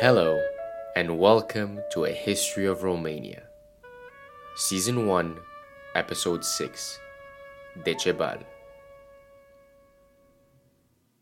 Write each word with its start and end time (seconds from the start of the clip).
Hello, 0.00 0.42
and 0.96 1.20
welcome 1.20 1.78
to 1.92 2.04
A 2.04 2.10
History 2.10 2.66
of 2.66 2.82
Romania. 2.82 3.44
Season 4.56 5.06
1, 5.06 5.38
Episode 5.94 6.44
6 6.44 6.98
Decebal. 7.84 8.42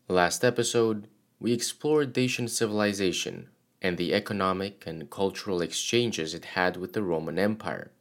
Last 0.07 0.43
episode, 0.43 1.07
we 1.39 1.53
explored 1.53 2.13
Dacian 2.13 2.47
civilization 2.47 3.49
and 3.79 3.99
the 3.99 4.11
economic 4.11 4.87
and 4.87 5.07
cultural 5.07 5.61
exchanges 5.61 6.33
it 6.33 6.45
had 6.45 6.75
with 6.75 6.93
the 6.93 7.03
Roman 7.03 7.37
Empire, 7.37 7.91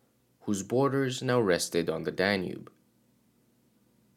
whose 0.40 0.62
borders 0.62 1.22
now 1.22 1.38
rested 1.38 1.90
on 1.90 2.04
the 2.04 2.10
Danube. 2.10 2.72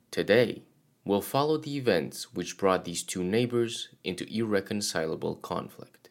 Today, 0.10 0.64
we'll 1.04 1.20
follow 1.20 1.58
the 1.58 1.76
events 1.76 2.34
which 2.34 2.58
brought 2.58 2.86
these 2.86 3.04
two 3.04 3.26
neighbors 3.26 3.90
into 4.06 4.26
irreconcilable 4.34 5.36
conflict. 5.36 6.05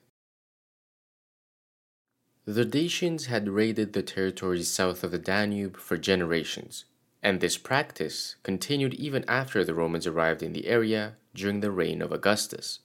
The 2.46 2.66
Dacians 2.66 3.26
had 3.26 3.48
raided 3.48 3.94
the 3.94 4.02
territories 4.02 4.68
south 4.68 5.02
of 5.02 5.12
the 5.12 5.18
Danube 5.18 5.78
for 5.78 5.96
generations, 5.96 6.84
and 7.22 7.40
this 7.40 7.56
practice 7.56 8.36
continued 8.42 8.92
even 8.94 9.24
after 9.26 9.64
the 9.64 9.72
Romans 9.72 10.06
arrived 10.06 10.42
in 10.42 10.52
the 10.52 10.66
area 10.66 11.16
during 11.34 11.60
the 11.60 11.70
reign 11.70 12.02
of 12.02 12.12
Augustus. 12.12 12.80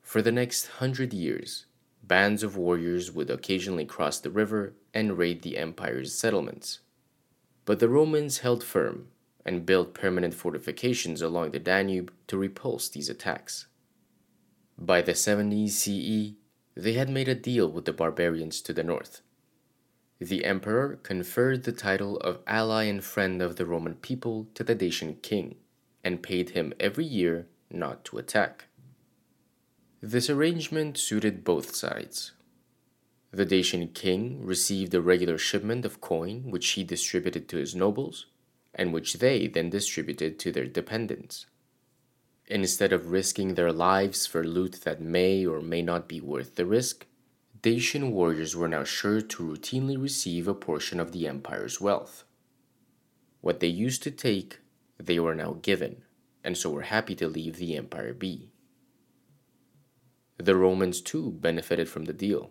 For 0.00 0.22
the 0.22 0.32
next 0.32 0.68
hundred 0.78 1.12
years, 1.12 1.66
bands 2.02 2.42
of 2.42 2.56
warriors 2.56 3.12
would 3.12 3.28
occasionally 3.28 3.84
cross 3.84 4.18
the 4.18 4.30
river 4.30 4.72
and 4.94 5.18
raid 5.18 5.42
the 5.42 5.58
empire's 5.58 6.14
settlements. 6.14 6.80
But 7.66 7.78
the 7.78 7.90
Romans 7.90 8.38
held 8.38 8.64
firm 8.64 9.08
and 9.44 9.66
built 9.66 9.92
permanent 9.92 10.32
fortifications 10.32 11.20
along 11.20 11.50
the 11.50 11.58
Danube 11.58 12.10
to 12.28 12.38
repulse 12.38 12.88
these 12.88 13.10
attacks. 13.10 13.66
By 14.78 15.02
the 15.02 15.12
70s 15.12 15.70
CE, 15.72 16.36
they 16.74 16.94
had 16.94 17.10
made 17.10 17.28
a 17.28 17.34
deal 17.34 17.70
with 17.70 17.84
the 17.84 17.92
barbarians 17.92 18.60
to 18.62 18.72
the 18.72 18.82
north. 18.82 19.20
The 20.18 20.44
emperor 20.44 21.00
conferred 21.02 21.64
the 21.64 21.72
title 21.72 22.16
of 22.18 22.40
ally 22.46 22.84
and 22.84 23.02
friend 23.02 23.42
of 23.42 23.56
the 23.56 23.66
Roman 23.66 23.94
people 23.96 24.46
to 24.54 24.62
the 24.62 24.74
Dacian 24.74 25.16
king 25.16 25.56
and 26.04 26.22
paid 26.22 26.50
him 26.50 26.72
every 26.78 27.04
year 27.04 27.46
not 27.70 28.04
to 28.06 28.18
attack. 28.18 28.66
This 30.00 30.30
arrangement 30.30 30.98
suited 30.98 31.44
both 31.44 31.74
sides. 31.74 32.32
The 33.30 33.44
Dacian 33.44 33.88
king 33.88 34.44
received 34.44 34.94
a 34.94 35.00
regular 35.00 35.38
shipment 35.38 35.84
of 35.84 36.00
coin 36.00 36.50
which 36.50 36.70
he 36.70 36.84
distributed 36.84 37.48
to 37.48 37.56
his 37.56 37.74
nobles, 37.74 38.26
and 38.74 38.92
which 38.92 39.14
they 39.14 39.46
then 39.46 39.70
distributed 39.70 40.38
to 40.40 40.52
their 40.52 40.66
dependents. 40.66 41.46
Instead 42.52 42.92
of 42.92 43.10
risking 43.10 43.54
their 43.54 43.72
lives 43.72 44.26
for 44.26 44.44
loot 44.44 44.82
that 44.82 45.00
may 45.00 45.46
or 45.46 45.62
may 45.62 45.80
not 45.80 46.06
be 46.06 46.20
worth 46.20 46.56
the 46.56 46.66
risk, 46.66 47.06
Dacian 47.62 48.12
warriors 48.12 48.54
were 48.54 48.68
now 48.68 48.84
sure 48.84 49.22
to 49.22 49.42
routinely 49.42 49.98
receive 49.98 50.46
a 50.46 50.52
portion 50.52 51.00
of 51.00 51.12
the 51.12 51.26
empire's 51.26 51.80
wealth. 51.80 52.24
What 53.40 53.60
they 53.60 53.68
used 53.68 54.02
to 54.02 54.10
take, 54.10 54.58
they 54.98 55.18
were 55.18 55.34
now 55.34 55.60
given, 55.62 56.02
and 56.44 56.54
so 56.54 56.68
were 56.68 56.82
happy 56.82 57.14
to 57.14 57.26
leave 57.26 57.56
the 57.56 57.74
empire 57.74 58.12
be. 58.12 58.50
The 60.36 60.54
Romans 60.54 61.00
too 61.00 61.30
benefited 61.30 61.88
from 61.88 62.04
the 62.04 62.12
deal. 62.12 62.50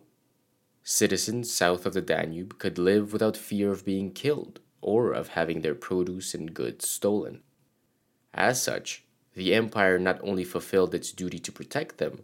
Citizens 0.81 1.53
south 1.53 1.85
of 1.85 1.93
the 1.93 2.01
Danube 2.01 2.57
could 2.57 2.79
live 2.79 3.13
without 3.13 3.37
fear 3.37 3.71
of 3.71 3.85
being 3.85 4.11
killed 4.13 4.61
or 4.81 5.11
of 5.11 5.37
having 5.37 5.61
their 5.61 5.75
produce 5.75 6.33
and 6.33 6.55
goods 6.55 6.89
stolen. 6.89 7.43
As 8.33 8.59
such, 8.63 9.03
the 9.33 9.53
empire 9.53 9.97
not 9.97 10.19
only 10.23 10.43
fulfilled 10.43 10.93
its 10.93 11.11
duty 11.11 11.39
to 11.39 11.51
protect 11.51 11.97
them, 11.97 12.23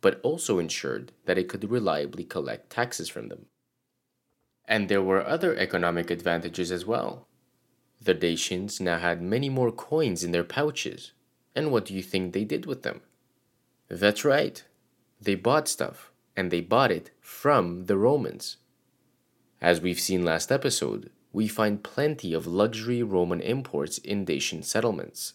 but 0.00 0.20
also 0.22 0.58
ensured 0.58 1.12
that 1.24 1.38
it 1.38 1.48
could 1.48 1.70
reliably 1.70 2.24
collect 2.24 2.70
taxes 2.70 3.08
from 3.08 3.28
them. 3.28 3.46
And 4.66 4.88
there 4.88 5.02
were 5.02 5.26
other 5.26 5.56
economic 5.56 6.10
advantages 6.10 6.70
as 6.70 6.84
well. 6.84 7.28
The 8.00 8.14
Dacians 8.14 8.80
now 8.80 8.98
had 8.98 9.22
many 9.22 9.48
more 9.48 9.70
coins 9.70 10.24
in 10.24 10.32
their 10.32 10.44
pouches, 10.44 11.12
and 11.54 11.70
what 11.70 11.84
do 11.86 11.94
you 11.94 12.02
think 12.02 12.32
they 12.32 12.44
did 12.44 12.66
with 12.66 12.82
them? 12.82 13.00
That's 13.88 14.24
right, 14.24 14.62
they 15.20 15.36
bought 15.36 15.68
stuff, 15.68 16.10
and 16.36 16.50
they 16.50 16.60
bought 16.60 16.90
it 16.90 17.10
from 17.20 17.86
the 17.86 17.96
Romans. 17.96 18.56
As 19.60 19.80
we've 19.80 20.00
seen 20.00 20.24
last 20.24 20.50
episode, 20.50 21.10
we 21.32 21.46
find 21.46 21.84
plenty 21.84 22.34
of 22.34 22.46
luxury 22.46 23.02
Roman 23.02 23.40
imports 23.40 23.98
in 23.98 24.24
Dacian 24.24 24.62
settlements. 24.62 25.34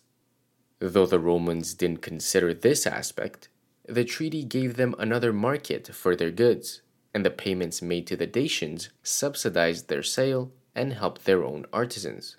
Though 0.79 1.05
the 1.05 1.19
Romans 1.19 1.73
didn't 1.73 2.01
consider 2.01 2.53
this 2.53 2.85
aspect, 2.85 3.49
the 3.87 4.03
treaty 4.03 4.43
gave 4.43 4.75
them 4.75 4.95
another 4.99 5.33
market 5.33 5.87
for 5.87 6.15
their 6.15 6.31
goods, 6.31 6.81
and 7.13 7.25
the 7.25 7.31
payments 7.31 7.81
made 7.81 8.05
to 8.07 8.15
the 8.15 8.27
Dacians 8.27 8.89
subsidized 9.01 9.87
their 9.87 10.03
sale 10.03 10.51
and 10.75 10.93
helped 10.93 11.25
their 11.25 11.43
own 11.43 11.65
artisans. 11.73 12.37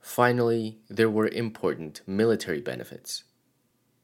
Finally, 0.00 0.78
there 0.88 1.10
were 1.10 1.28
important 1.28 2.00
military 2.06 2.60
benefits. 2.60 3.24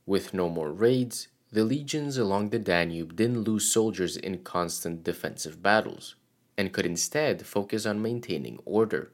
With 0.05 0.35
no 0.35 0.49
more 0.49 0.73
raids, 0.73 1.29
the 1.53 1.65
legions 1.65 2.19
along 2.19 2.51
the 2.51 2.59
Danube 2.59 3.15
didn't 3.15 3.45
lose 3.45 3.73
soldiers 3.73 4.17
in 4.17 4.39
constant 4.39 5.05
defensive 5.05 5.63
battles 5.63 6.17
and 6.59 6.73
could 6.73 6.87
instead 6.87 7.47
focus 7.47 7.87
on 7.87 8.03
maintaining 8.03 8.59
order. 8.65 9.13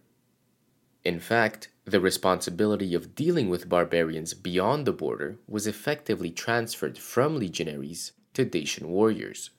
In 1.04 1.20
fact, 1.20 1.68
the 1.84 2.00
responsibility 2.00 2.94
of 2.94 3.14
dealing 3.14 3.48
with 3.48 3.68
barbarians 3.68 4.34
beyond 4.34 4.86
the 4.86 4.92
border 4.92 5.38
was 5.48 5.66
effectively 5.66 6.30
transferred 6.30 6.96
from 6.96 7.36
legionaries 7.36 8.12
to 8.34 8.44
Dacian 8.44 8.88
warriors. 8.88 9.50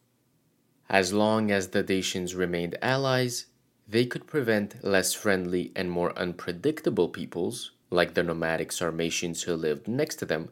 As 0.90 1.12
long 1.12 1.52
as 1.52 1.70
the 1.70 1.84
Dacians 1.84 2.36
remained 2.36 2.78
allies, 2.82 3.48
they 3.88 4.06
could 4.06 4.26
prevent 4.26 4.84
less 4.84 5.14
friendly 5.14 5.72
and 5.76 5.92
more 5.92 6.18
unpredictable 6.18 7.10
peoples, 7.10 7.72
like 7.90 8.14
the 8.14 8.24
nomadic 8.24 8.72
Sarmatians 8.72 9.44
who 9.44 9.56
lived 9.56 9.88
next 9.88 10.16
to 10.18 10.26
them, 10.26 10.50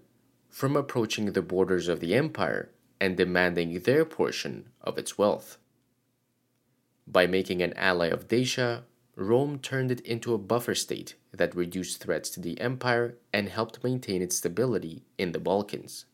from 0.50 0.76
approaching 0.76 1.32
the 1.32 1.42
borders 1.42 1.88
of 1.88 2.02
the 2.02 2.14
empire 2.14 2.70
and 3.00 3.16
demanding 3.16 3.80
their 3.80 4.04
portion 4.04 4.70
of 4.82 4.98
its 4.98 5.18
wealth. 5.18 5.58
By 7.08 7.28
making 7.28 7.62
an 7.62 7.74
ally 7.74 8.08
of 8.08 8.28
Dacia, 8.28 8.84
Rome 9.16 9.60
turned 9.60 9.92
it 9.92 10.00
into 10.02 10.34
a 10.34 10.38
buffer 10.38 10.74
state 10.74 11.16
that 11.34 11.56
reduced 11.56 12.02
threats 12.02 12.30
to 12.32 12.40
the 12.40 12.60
empire 12.60 13.18
and 13.34 13.50
helped 13.50 13.84
maintain 13.84 14.22
its 14.22 14.38
stability 14.38 15.04
in 15.18 15.32
the 15.32 15.40
Balkans. 15.40 16.06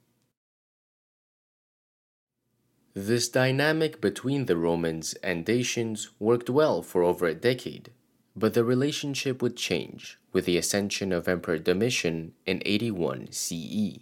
This 2.94 3.30
dynamic 3.30 4.02
between 4.02 4.48
the 4.48 4.58
Romans 4.58 5.14
and 5.22 5.46
Dacians 5.46 6.10
worked 6.18 6.50
well 6.50 6.82
for 6.82 7.04
over 7.04 7.28
a 7.28 7.36
decade, 7.36 7.92
but 8.36 8.56
the 8.56 8.64
relationship 8.64 9.40
would 9.42 9.56
change 9.56 10.18
with 10.34 10.46
the 10.46 10.58
ascension 10.58 11.12
of 11.12 11.28
Emperor 11.28 11.60
Domitian 11.60 12.34
in 12.48 12.62
81 12.66 13.32
CE. 13.32 14.00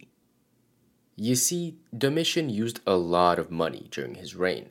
You 1.14 1.34
see, 1.34 1.76
Domitian 1.96 2.48
used 2.48 2.80
a 2.86 2.96
lot 2.96 3.38
of 3.38 3.50
money 3.50 3.88
during 3.90 4.14
his 4.14 4.34
reign. 4.34 4.70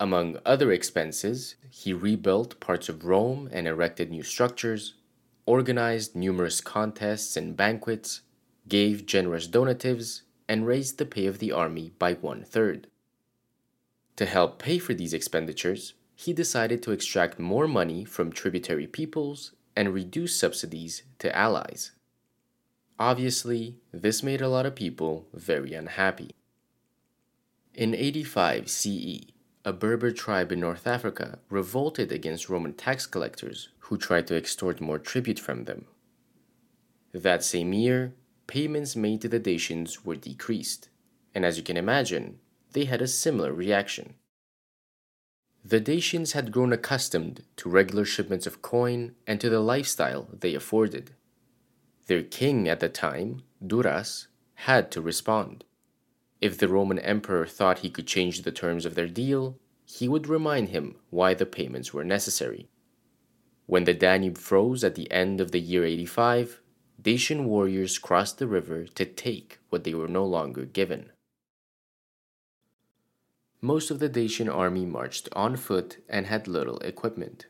Among 0.00 0.38
other 0.44 0.72
expenses, 0.72 1.54
he 1.70 1.92
rebuilt 1.92 2.58
parts 2.60 2.88
of 2.88 3.04
Rome 3.04 3.48
and 3.52 3.68
erected 3.68 4.10
new 4.10 4.22
structures, 4.22 4.94
organized 5.46 6.16
numerous 6.16 6.60
contests 6.60 7.36
and 7.36 7.56
banquets, 7.56 8.22
gave 8.68 9.06
generous 9.06 9.46
donatives, 9.46 10.22
and 10.48 10.66
raised 10.66 10.98
the 10.98 11.06
pay 11.06 11.26
of 11.26 11.38
the 11.38 11.52
army 11.52 11.92
by 11.98 12.14
one 12.14 12.44
third. 12.44 12.88
To 14.16 14.26
help 14.26 14.58
pay 14.58 14.78
for 14.78 14.94
these 14.94 15.14
expenditures, 15.14 15.94
he 16.14 16.32
decided 16.32 16.82
to 16.82 16.92
extract 16.92 17.38
more 17.38 17.66
money 17.66 18.04
from 18.04 18.30
tributary 18.30 18.86
peoples 18.86 19.52
and 19.76 19.92
reduce 19.92 20.38
subsidies 20.38 21.02
to 21.18 21.34
allies. 21.36 21.92
Obviously, 22.98 23.78
this 23.92 24.22
made 24.22 24.40
a 24.40 24.48
lot 24.48 24.66
of 24.66 24.76
people 24.76 25.26
very 25.34 25.74
unhappy. 25.74 26.30
In 27.74 27.92
85 27.92 28.70
CE, 28.70 29.33
a 29.64 29.72
Berber 29.72 30.10
tribe 30.10 30.52
in 30.52 30.60
North 30.60 30.86
Africa 30.86 31.38
revolted 31.48 32.12
against 32.12 32.50
Roman 32.50 32.74
tax 32.74 33.06
collectors 33.06 33.70
who 33.80 33.96
tried 33.96 34.26
to 34.26 34.36
extort 34.36 34.80
more 34.80 34.98
tribute 34.98 35.38
from 35.38 35.64
them. 35.64 35.86
That 37.12 37.42
same 37.42 37.72
year, 37.72 38.14
payments 38.46 38.94
made 38.94 39.22
to 39.22 39.28
the 39.28 39.40
Dacians 39.40 40.04
were 40.04 40.16
decreased, 40.16 40.90
and 41.34 41.46
as 41.46 41.56
you 41.56 41.62
can 41.62 41.78
imagine, 41.78 42.40
they 42.72 42.84
had 42.84 43.00
a 43.00 43.08
similar 43.08 43.52
reaction. 43.54 44.14
The 45.64 45.80
Dacians 45.80 46.32
had 46.32 46.52
grown 46.52 46.72
accustomed 46.72 47.44
to 47.56 47.70
regular 47.70 48.04
shipments 48.04 48.46
of 48.46 48.60
coin 48.60 49.14
and 49.26 49.40
to 49.40 49.48
the 49.48 49.60
lifestyle 49.60 50.28
they 50.30 50.54
afforded. 50.54 51.12
Their 52.06 52.22
king 52.22 52.68
at 52.68 52.80
the 52.80 52.90
time, 52.90 53.44
Duras, 53.66 54.26
had 54.56 54.90
to 54.90 55.00
respond. 55.00 55.64
If 56.40 56.58
the 56.58 56.68
Roman 56.68 56.98
emperor 56.98 57.46
thought 57.46 57.78
he 57.80 57.90
could 57.90 58.06
change 58.06 58.42
the 58.42 58.52
terms 58.52 58.84
of 58.84 58.94
their 58.94 59.08
deal, 59.08 59.58
he 59.86 60.08
would 60.08 60.26
remind 60.28 60.70
him 60.70 60.96
why 61.10 61.34
the 61.34 61.46
payments 61.46 61.92
were 61.94 62.04
necessary. 62.04 62.68
When 63.66 63.84
the 63.84 63.94
Danube 63.94 64.38
froze 64.38 64.84
at 64.84 64.94
the 64.94 65.10
end 65.10 65.40
of 65.40 65.52
the 65.52 65.60
year 65.60 65.84
85, 65.84 66.60
Dacian 67.00 67.46
warriors 67.46 67.98
crossed 67.98 68.38
the 68.38 68.46
river 68.46 68.84
to 68.86 69.04
take 69.04 69.58
what 69.70 69.84
they 69.84 69.94
were 69.94 70.08
no 70.08 70.24
longer 70.24 70.64
given. 70.64 71.10
most 73.64 73.90
of 73.90 73.98
the 73.98 74.10
Dacian 74.10 74.48
army 74.48 74.84
marched 74.84 75.26
on 75.32 75.56
foot 75.56 75.96
and 76.06 76.26
had 76.26 76.46
little 76.46 76.78
equipment. 76.80 77.46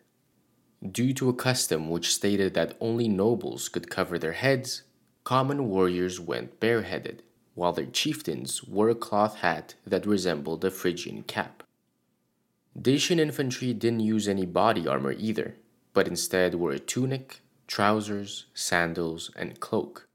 Due 0.89 1.13
to 1.13 1.29
a 1.29 1.35
custom 1.35 1.91
which 1.91 2.15
stated 2.15 2.55
that 2.55 2.77
only 2.81 3.09
nobles 3.09 3.69
could 3.69 3.91
cover 3.91 4.17
their 4.17 4.33
heads, 4.33 4.85
common 5.25 5.69
warriors 5.69 6.21
went 6.21 6.61
bareheaded, 6.61 7.25
while 7.55 7.73
their 7.73 7.87
chieftains 7.87 8.65
wore 8.65 8.89
a 8.89 8.95
cloth 8.95 9.37
hat 9.37 9.75
that 9.87 10.07
resembled 10.07 10.65
a 10.65 10.71
Phrygian 10.71 11.23
cap. 11.23 11.63
Dacian 12.81 13.21
infantry 13.21 13.73
didn't 13.73 14.01
use 14.01 14.27
any 14.27 14.47
body 14.47 14.89
armor 14.89 15.13
either, 15.13 15.57
but 15.93 16.09
instead 16.09 16.55
wore 16.57 16.73
a 16.73 16.79
tunic, 16.79 17.41
trousers, 17.67 18.47
sandals, 18.53 19.31
and 19.37 19.61
cloak. 19.61 20.09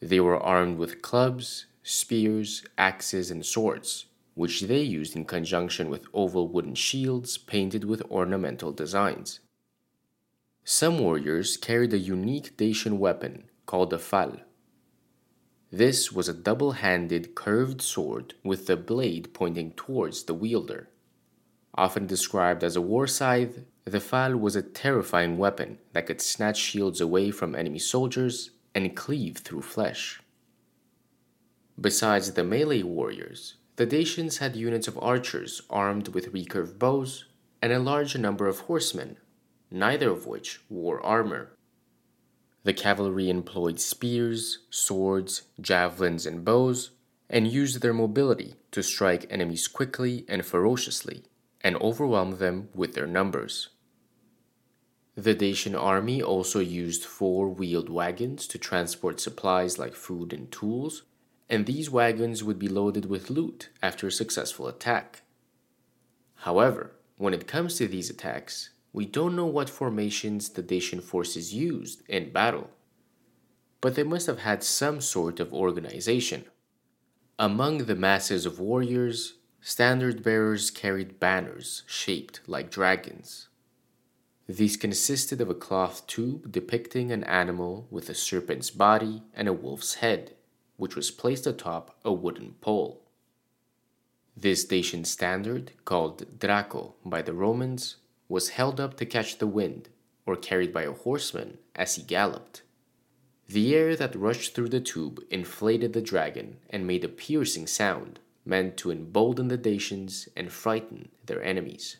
They 0.00 0.20
were 0.20 0.38
armed 0.38 0.78
with 0.78 1.02
clubs, 1.02 1.66
spears, 1.82 2.64
axes, 2.76 3.30
and 3.30 3.44
swords, 3.44 4.06
which 4.34 4.62
they 4.62 4.82
used 4.82 5.16
in 5.16 5.24
conjunction 5.24 5.88
with 5.88 6.06
oval 6.12 6.48
wooden 6.48 6.74
shields 6.74 7.38
painted 7.38 7.84
with 7.84 8.02
ornamental 8.10 8.70
designs. 8.70 9.40
Some 10.64 10.98
warriors 10.98 11.56
carried 11.56 11.94
a 11.94 11.98
unique 11.98 12.56
Dacian 12.58 12.98
weapon 12.98 13.48
called 13.64 13.92
a 13.92 13.98
falx. 13.98 14.40
This 15.70 16.10
was 16.10 16.28
a 16.28 16.34
double 16.34 16.72
handed 16.72 17.34
curved 17.34 17.82
sword 17.82 18.34
with 18.42 18.66
the 18.66 18.76
blade 18.76 19.34
pointing 19.34 19.72
towards 19.72 20.24
the 20.24 20.34
wielder. 20.34 20.88
Often 21.74 22.06
described 22.06 22.64
as 22.64 22.74
a 22.74 22.80
war 22.80 23.06
scythe, 23.06 23.64
the 23.84 24.00
falx 24.00 24.38
was 24.38 24.56
a 24.56 24.62
terrifying 24.62 25.36
weapon 25.36 25.78
that 25.92 26.06
could 26.06 26.20
snatch 26.20 26.56
shields 26.56 27.00
away 27.00 27.30
from 27.30 27.54
enemy 27.54 27.78
soldiers 27.78 28.50
and 28.74 28.96
cleave 28.96 29.38
through 29.38 29.62
flesh. 29.62 30.20
Besides 31.80 32.32
the 32.32 32.44
melee 32.44 32.82
warriors, 32.82 33.54
the 33.76 33.86
Dacians 33.86 34.38
had 34.38 34.56
units 34.56 34.88
of 34.88 34.98
archers 35.00 35.62
armed 35.70 36.08
with 36.08 36.32
recurved 36.32 36.78
bows 36.78 37.26
and 37.62 37.72
a 37.72 37.78
large 37.78 38.16
number 38.16 38.48
of 38.48 38.60
horsemen, 38.60 39.18
neither 39.70 40.10
of 40.10 40.26
which 40.26 40.60
wore 40.68 41.00
armor. 41.00 41.52
The 42.64 42.72
cavalry 42.72 43.30
employed 43.30 43.80
spears, 43.80 44.60
swords, 44.70 45.42
javelins, 45.60 46.26
and 46.26 46.44
bows, 46.44 46.90
and 47.30 47.46
used 47.46 47.80
their 47.80 47.94
mobility 47.94 48.54
to 48.72 48.82
strike 48.82 49.26
enemies 49.30 49.68
quickly 49.68 50.24
and 50.28 50.44
ferociously 50.44 51.24
and 51.60 51.76
overwhelm 51.76 52.38
them 52.38 52.68
with 52.74 52.94
their 52.94 53.06
numbers. 53.06 53.68
The 55.16 55.34
Dacian 55.34 55.74
army 55.74 56.22
also 56.22 56.60
used 56.60 57.04
four 57.04 57.48
wheeled 57.48 57.88
wagons 57.88 58.46
to 58.48 58.58
transport 58.58 59.20
supplies 59.20 59.78
like 59.78 59.94
food 59.94 60.32
and 60.32 60.50
tools, 60.52 61.02
and 61.48 61.66
these 61.66 61.90
wagons 61.90 62.44
would 62.44 62.58
be 62.58 62.68
loaded 62.68 63.06
with 63.06 63.30
loot 63.30 63.68
after 63.82 64.06
a 64.06 64.12
successful 64.12 64.68
attack. 64.68 65.22
However, 66.42 66.92
when 67.16 67.34
it 67.34 67.48
comes 67.48 67.76
to 67.76 67.88
these 67.88 68.10
attacks, 68.10 68.70
we 68.92 69.04
don't 69.04 69.36
know 69.36 69.46
what 69.46 69.70
formations 69.70 70.48
the 70.50 70.62
Dacian 70.62 71.00
forces 71.00 71.54
used 71.54 72.02
in 72.08 72.32
battle, 72.32 72.70
but 73.80 73.94
they 73.94 74.02
must 74.02 74.26
have 74.26 74.40
had 74.40 74.62
some 74.62 75.00
sort 75.00 75.40
of 75.40 75.52
organization. 75.52 76.44
Among 77.38 77.78
the 77.78 77.94
masses 77.94 78.46
of 78.46 78.58
warriors, 78.58 79.34
standard 79.60 80.22
bearers 80.22 80.70
carried 80.70 81.20
banners 81.20 81.82
shaped 81.86 82.40
like 82.46 82.70
dragons. 82.70 83.48
These 84.48 84.78
consisted 84.78 85.42
of 85.42 85.50
a 85.50 85.54
cloth 85.54 86.06
tube 86.06 86.50
depicting 86.50 87.12
an 87.12 87.22
animal 87.24 87.86
with 87.90 88.08
a 88.08 88.14
serpent's 88.14 88.70
body 88.70 89.22
and 89.34 89.46
a 89.46 89.52
wolf's 89.52 89.96
head, 89.96 90.34
which 90.76 90.96
was 90.96 91.10
placed 91.10 91.46
atop 91.46 91.98
a 92.02 92.12
wooden 92.12 92.54
pole. 92.62 93.04
This 94.34 94.64
Dacian 94.64 95.04
standard, 95.04 95.72
called 95.84 96.38
Draco 96.38 96.94
by 97.04 97.20
the 97.20 97.34
Romans, 97.34 97.96
was 98.28 98.50
held 98.50 98.78
up 98.80 98.96
to 98.96 99.06
catch 99.06 99.38
the 99.38 99.46
wind 99.46 99.88
or 100.26 100.36
carried 100.36 100.72
by 100.72 100.82
a 100.82 100.92
horseman 100.92 101.58
as 101.74 101.94
he 101.94 102.02
galloped. 102.02 102.62
The 103.48 103.74
air 103.74 103.96
that 103.96 104.14
rushed 104.14 104.54
through 104.54 104.68
the 104.68 104.80
tube 104.80 105.22
inflated 105.30 105.94
the 105.94 106.02
dragon 106.02 106.58
and 106.68 106.86
made 106.86 107.04
a 107.04 107.08
piercing 107.08 107.66
sound 107.66 108.18
meant 108.44 108.76
to 108.78 108.90
embolden 108.90 109.48
the 109.48 109.56
Dacians 109.56 110.28
and 110.36 110.52
frighten 110.52 111.08
their 111.24 111.42
enemies. 111.42 111.96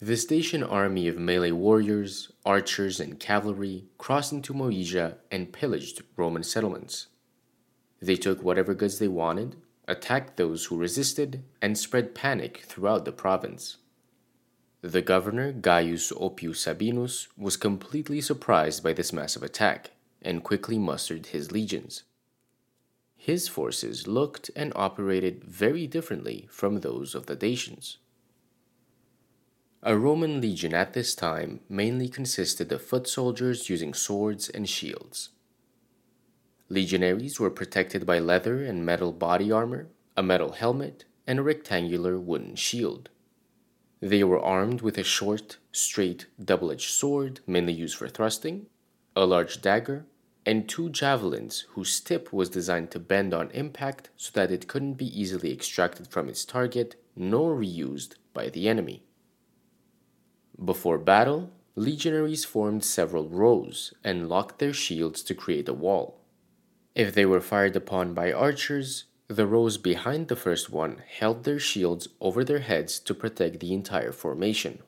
This 0.00 0.24
Dacian 0.24 0.62
army 0.62 1.08
of 1.08 1.18
melee 1.18 1.50
warriors, 1.50 2.30
archers, 2.44 3.00
and 3.00 3.18
cavalry 3.18 3.86
crossed 3.98 4.32
into 4.32 4.54
Moesia 4.54 5.16
and 5.30 5.52
pillaged 5.52 6.02
Roman 6.16 6.44
settlements. 6.44 7.08
They 8.00 8.14
took 8.14 8.42
whatever 8.42 8.74
goods 8.74 9.00
they 9.00 9.08
wanted, 9.08 9.56
attacked 9.88 10.36
those 10.36 10.66
who 10.66 10.76
resisted, 10.76 11.42
and 11.60 11.76
spread 11.76 12.14
panic 12.14 12.58
throughout 12.58 13.04
the 13.04 13.12
province. 13.12 13.78
The 14.82 15.02
governor, 15.02 15.50
Gaius 15.50 16.12
Oppius 16.12 16.64
Sabinus, 16.64 17.26
was 17.36 17.56
completely 17.56 18.20
surprised 18.20 18.84
by 18.84 18.92
this 18.92 19.12
massive 19.12 19.42
attack 19.42 19.90
and 20.22 20.44
quickly 20.44 20.78
mustered 20.78 21.26
his 21.26 21.50
legions. 21.50 22.04
His 23.16 23.48
forces 23.48 24.06
looked 24.06 24.50
and 24.54 24.72
operated 24.76 25.42
very 25.42 25.88
differently 25.88 26.46
from 26.50 26.80
those 26.80 27.16
of 27.16 27.26
the 27.26 27.34
Dacians. 27.34 27.96
A 29.82 29.96
Roman 29.96 30.40
legion 30.40 30.74
at 30.74 30.92
this 30.92 31.14
time 31.14 31.60
mainly 31.68 32.08
consisted 32.08 32.70
of 32.70 32.82
foot 32.82 33.08
soldiers 33.08 33.68
using 33.68 33.94
swords 33.94 34.48
and 34.48 34.68
shields. 34.68 35.30
Legionaries 36.70 37.40
were 37.40 37.50
protected 37.50 38.04
by 38.04 38.18
leather 38.18 38.62
and 38.62 38.84
metal 38.84 39.12
body 39.12 39.50
armor, 39.50 39.88
a 40.16 40.22
metal 40.22 40.52
helmet, 40.52 41.04
and 41.26 41.38
a 41.38 41.42
rectangular 41.42 42.18
wooden 42.18 42.54
shield. 42.56 43.08
They 44.00 44.22
were 44.22 44.40
armed 44.40 44.82
with 44.82 44.98
a 44.98 45.02
short, 45.02 45.56
straight, 45.72 46.26
double 46.42 46.70
edged 46.70 46.90
sword, 46.90 47.40
mainly 47.46 47.72
used 47.72 47.96
for 47.96 48.08
thrusting, 48.08 48.66
a 49.16 49.24
large 49.24 49.62
dagger, 49.62 50.06
and 50.46 50.68
two 50.68 50.88
javelins 50.88 51.66
whose 51.70 52.00
tip 52.00 52.32
was 52.32 52.48
designed 52.48 52.90
to 52.90 52.98
bend 52.98 53.34
on 53.34 53.50
impact 53.50 54.10
so 54.16 54.30
that 54.34 54.50
it 54.50 54.68
couldn't 54.68 54.94
be 54.94 55.20
easily 55.20 55.52
extracted 55.52 56.06
from 56.06 56.28
its 56.28 56.44
target 56.44 56.96
nor 57.16 57.56
reused 57.56 58.14
by 58.32 58.48
the 58.48 58.68
enemy. 58.68 59.02
Before 60.62 60.98
battle, 60.98 61.50
legionaries 61.74 62.44
formed 62.44 62.84
several 62.84 63.28
rows 63.28 63.92
and 64.04 64.28
locked 64.28 64.58
their 64.58 64.72
shields 64.72 65.22
to 65.24 65.34
create 65.34 65.68
a 65.68 65.74
wall. 65.74 66.17
If 66.98 67.14
they 67.14 67.24
were 67.24 67.40
fired 67.40 67.76
upon 67.76 68.12
by 68.12 68.30
archers, 68.30 69.04
the 69.28 69.46
rows 69.46 69.78
behind 69.78 70.28
the 70.28 70.36
first 70.36 70.68
one 70.68 71.02
held 71.08 71.44
their 71.44 71.58
shields 71.58 72.08
over 72.20 72.44
their 72.44 72.58
heads 72.58 73.00
to 73.00 73.14
protect 73.14 73.60
the 73.60 73.72
entire 73.72 74.12
formation. 74.12 74.80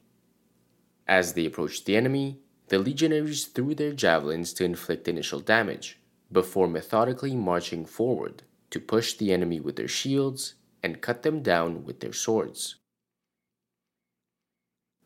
As 1.09 1.33
they 1.33 1.47
approached 1.47 1.87
the 1.87 1.97
enemy, 1.97 2.41
the 2.69 2.79
legionaries 2.79 3.47
threw 3.47 3.75
their 3.75 3.93
javelins 3.93 4.53
to 4.55 4.65
inflict 4.65 5.09
initial 5.09 5.41
damage, 5.41 6.01
before 6.31 6.69
methodically 6.69 7.35
marching 7.35 7.87
forward 7.87 8.43
to 8.71 8.79
push 8.79 9.15
the 9.15 9.33
enemy 9.33 9.59
with 9.59 9.77
their 9.77 9.89
shields 9.89 10.55
and 10.83 11.01
cut 11.01 11.23
them 11.23 11.43
down 11.43 11.85
with 11.85 12.01
their 12.01 12.13
swords 12.13 12.77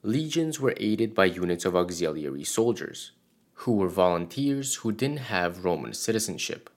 legions 0.04 0.60
were 0.60 0.74
aided 0.76 1.14
by 1.14 1.24
units 1.24 1.64
of 1.64 1.74
auxiliary 1.74 2.44
soldiers, 2.44 3.12
who 3.54 3.72
were 3.72 3.88
volunteers 3.88 4.76
who 4.76 4.92
didn't 4.92 5.32
have 5.32 5.64
Roman 5.64 5.94
citizenship. 5.94 6.68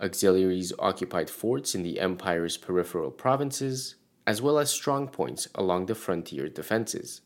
Auxiliaries 0.00 0.72
occupied 0.78 1.28
forts 1.28 1.74
in 1.74 1.82
the 1.82 1.98
empire's 1.98 2.56
peripheral 2.56 3.10
provinces, 3.10 3.96
as 4.26 4.40
well 4.40 4.58
as 4.58 4.70
strong 4.70 5.08
points 5.08 5.48
along 5.54 5.86
the 5.86 5.94
frontier 5.94 6.48
defenses. 6.48 7.22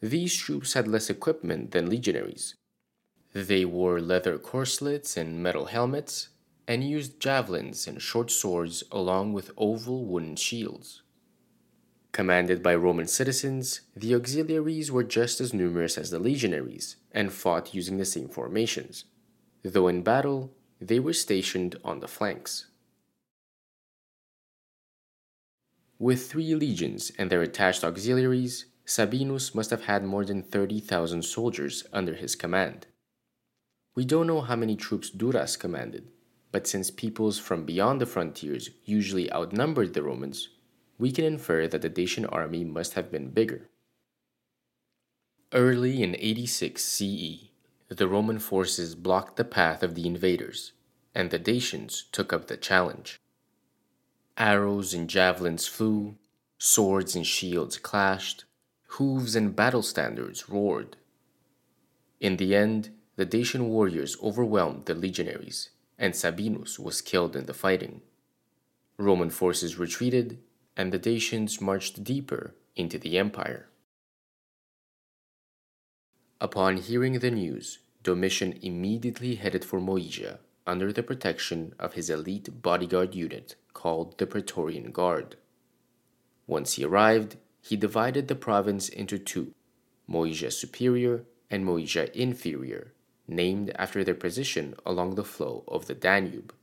These 0.00 0.36
troops 0.36 0.74
had 0.74 0.86
less 0.86 1.10
equipment 1.10 1.72
than 1.72 1.90
legionaries. 1.90 2.54
They 3.32 3.64
wore 3.64 4.00
leather 4.00 4.38
corselets 4.38 5.16
and 5.16 5.42
metal 5.42 5.66
helmets, 5.66 6.28
and 6.68 6.84
used 6.84 7.18
javelins 7.18 7.86
and 7.88 8.00
short 8.00 8.30
swords 8.30 8.84
along 8.92 9.32
with 9.32 9.50
oval 9.56 10.04
wooden 10.04 10.36
shields. 10.36 11.02
Commanded 12.12 12.62
by 12.62 12.74
Roman 12.74 13.06
citizens, 13.06 13.80
the 13.96 14.14
auxiliaries 14.14 14.92
were 14.92 15.04
just 15.04 15.40
as 15.40 15.54
numerous 15.54 15.98
as 15.98 16.10
the 16.10 16.18
legionaries 16.18 16.96
and 17.12 17.32
fought 17.32 17.74
using 17.74 17.96
the 17.96 18.04
same 18.04 18.28
formations, 18.28 19.04
though 19.62 19.88
in 19.88 20.02
battle, 20.02 20.52
they 20.80 21.00
were 21.00 21.12
stationed 21.12 21.76
on 21.84 22.00
the 22.00 22.08
flanks. 22.08 22.66
With 25.98 26.30
three 26.30 26.54
legions 26.54 27.10
and 27.18 27.28
their 27.28 27.42
attached 27.42 27.82
auxiliaries, 27.82 28.66
Sabinus 28.86 29.54
must 29.54 29.70
have 29.70 29.84
had 29.84 30.04
more 30.04 30.24
than 30.24 30.42
30,000 30.42 31.22
soldiers 31.22 31.84
under 31.92 32.14
his 32.14 32.36
command. 32.36 32.86
We 33.94 34.04
don't 34.04 34.28
know 34.28 34.40
how 34.40 34.54
many 34.54 34.76
troops 34.76 35.10
Duras 35.10 35.56
commanded, 35.56 36.08
but 36.52 36.66
since 36.66 36.90
peoples 36.90 37.38
from 37.38 37.64
beyond 37.64 38.00
the 38.00 38.06
frontiers 38.06 38.70
usually 38.84 39.30
outnumbered 39.32 39.92
the 39.92 40.04
Romans, 40.04 40.48
we 40.98 41.10
can 41.10 41.24
infer 41.24 41.66
that 41.66 41.82
the 41.82 41.88
Dacian 41.88 42.24
army 42.26 42.64
must 42.64 42.94
have 42.94 43.10
been 43.10 43.30
bigger. 43.30 43.68
Early 45.52 46.02
in 46.02 46.14
86 46.16 46.84
CE, 46.84 47.47
the 47.88 48.08
Roman 48.08 48.38
forces 48.38 48.94
blocked 48.94 49.36
the 49.36 49.44
path 49.44 49.82
of 49.82 49.94
the 49.94 50.06
invaders, 50.06 50.72
and 51.14 51.30
the 51.30 51.38
Dacians 51.38 52.04
took 52.12 52.32
up 52.32 52.46
the 52.46 52.56
challenge. 52.56 53.18
Arrows 54.36 54.94
and 54.94 55.08
javelins 55.08 55.66
flew, 55.66 56.16
swords 56.58 57.16
and 57.16 57.26
shields 57.26 57.78
clashed, 57.78 58.44
hooves 58.88 59.34
and 59.34 59.56
battle 59.56 59.82
standards 59.82 60.48
roared. 60.48 60.96
In 62.20 62.36
the 62.36 62.54
end, 62.54 62.90
the 63.16 63.24
Dacian 63.24 63.68
warriors 63.68 64.16
overwhelmed 64.22 64.86
the 64.86 64.94
legionaries, 64.94 65.70
and 65.98 66.14
Sabinus 66.14 66.78
was 66.78 67.00
killed 67.00 67.34
in 67.34 67.46
the 67.46 67.54
fighting. 67.54 68.02
Roman 68.96 69.30
forces 69.30 69.78
retreated, 69.78 70.38
and 70.76 70.92
the 70.92 70.98
Dacians 70.98 71.60
marched 71.60 72.04
deeper 72.04 72.54
into 72.76 72.98
the 72.98 73.18
empire. 73.18 73.68
Upon 76.40 76.76
hearing 76.76 77.18
the 77.18 77.32
news, 77.32 77.80
Domitian 78.04 78.58
immediately 78.62 79.34
headed 79.34 79.64
for 79.64 79.80
Moesia 79.80 80.38
under 80.66 80.92
the 80.92 81.02
protection 81.02 81.74
of 81.78 81.94
his 81.94 82.10
elite 82.10 82.62
bodyguard 82.62 83.14
unit 83.14 83.56
called 83.74 84.18
the 84.18 84.26
Praetorian 84.26 84.92
Guard. 84.92 85.36
Once 86.46 86.74
he 86.74 86.84
arrived, 86.84 87.36
he 87.60 87.76
divided 87.76 88.28
the 88.28 88.36
province 88.36 88.88
into 88.88 89.18
two 89.18 89.52
Moesia 90.08 90.52
Superior 90.52 91.24
and 91.50 91.64
Moesia 91.64 92.10
Inferior, 92.14 92.92
named 93.26 93.72
after 93.74 94.04
their 94.04 94.14
position 94.14 94.74
along 94.86 95.16
the 95.16 95.24
flow 95.24 95.64
of 95.66 95.86
the 95.86 95.94
Danube. 95.94 96.54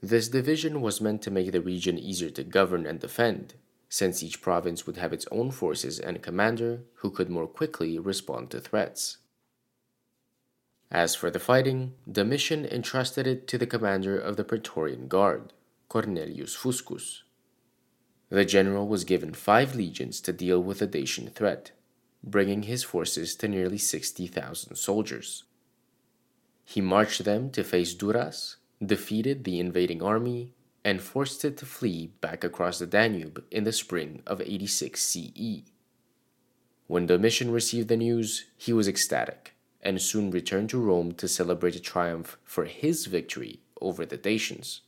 This 0.00 0.28
division 0.28 0.80
was 0.80 1.00
meant 1.00 1.22
to 1.22 1.30
make 1.30 1.52
the 1.52 1.60
region 1.60 1.98
easier 1.98 2.30
to 2.30 2.44
govern 2.44 2.86
and 2.86 3.00
defend, 3.00 3.54
since 3.90 4.22
each 4.22 4.40
province 4.40 4.86
would 4.86 4.96
have 4.96 5.12
its 5.12 5.26
own 5.32 5.50
forces 5.50 5.98
and 5.98 6.22
commander 6.22 6.84
who 7.00 7.10
could 7.10 7.28
more 7.28 7.48
quickly 7.48 7.98
respond 7.98 8.48
to 8.48 8.60
threats. 8.60 9.18
As 10.92 11.16
for 11.16 11.28
the 11.30 11.40
fighting, 11.40 11.94
Domitian 12.10 12.64
entrusted 12.64 13.26
it 13.26 13.48
to 13.48 13.58
the 13.58 13.66
commander 13.66 14.18
of 14.18 14.36
the 14.36 14.44
Praetorian 14.44 15.08
Guard, 15.08 15.52
Cornelius 15.88 16.54
Fuscus. 16.54 17.24
The 18.28 18.44
general 18.44 18.86
was 18.86 19.04
given 19.04 19.34
five 19.34 19.74
legions 19.74 20.20
to 20.20 20.32
deal 20.32 20.62
with 20.62 20.78
the 20.78 20.86
Dacian 20.86 21.28
threat, 21.30 21.72
bringing 22.22 22.64
his 22.64 22.84
forces 22.84 23.34
to 23.36 23.48
nearly 23.48 23.78
60,000 23.78 24.76
soldiers. 24.76 25.44
He 26.64 26.80
marched 26.80 27.24
them 27.24 27.50
to 27.50 27.64
face 27.64 27.92
Duras, 27.94 28.56
defeated 28.84 29.42
the 29.42 29.58
invading 29.58 30.00
army, 30.00 30.54
and 30.84 31.00
forced 31.00 31.44
it 31.44 31.56
to 31.58 31.66
flee 31.66 32.08
back 32.20 32.42
across 32.44 32.78
the 32.78 32.86
Danube 32.86 33.44
in 33.50 33.64
the 33.64 33.72
spring 33.72 34.22
of 34.26 34.40
86 34.40 35.00
CE. 35.00 35.62
When 36.86 37.06
Domitian 37.06 37.50
received 37.50 37.88
the 37.88 37.96
news, 37.96 38.46
he 38.56 38.72
was 38.72 38.88
ecstatic 38.88 39.54
and 39.82 40.00
soon 40.00 40.30
returned 40.30 40.70
to 40.70 40.78
Rome 40.78 41.12
to 41.12 41.28
celebrate 41.28 41.76
a 41.76 41.80
triumph 41.80 42.36
for 42.44 42.64
his 42.64 43.06
victory 43.06 43.60
over 43.80 44.04
the 44.04 44.18
Dacians. 44.18 44.80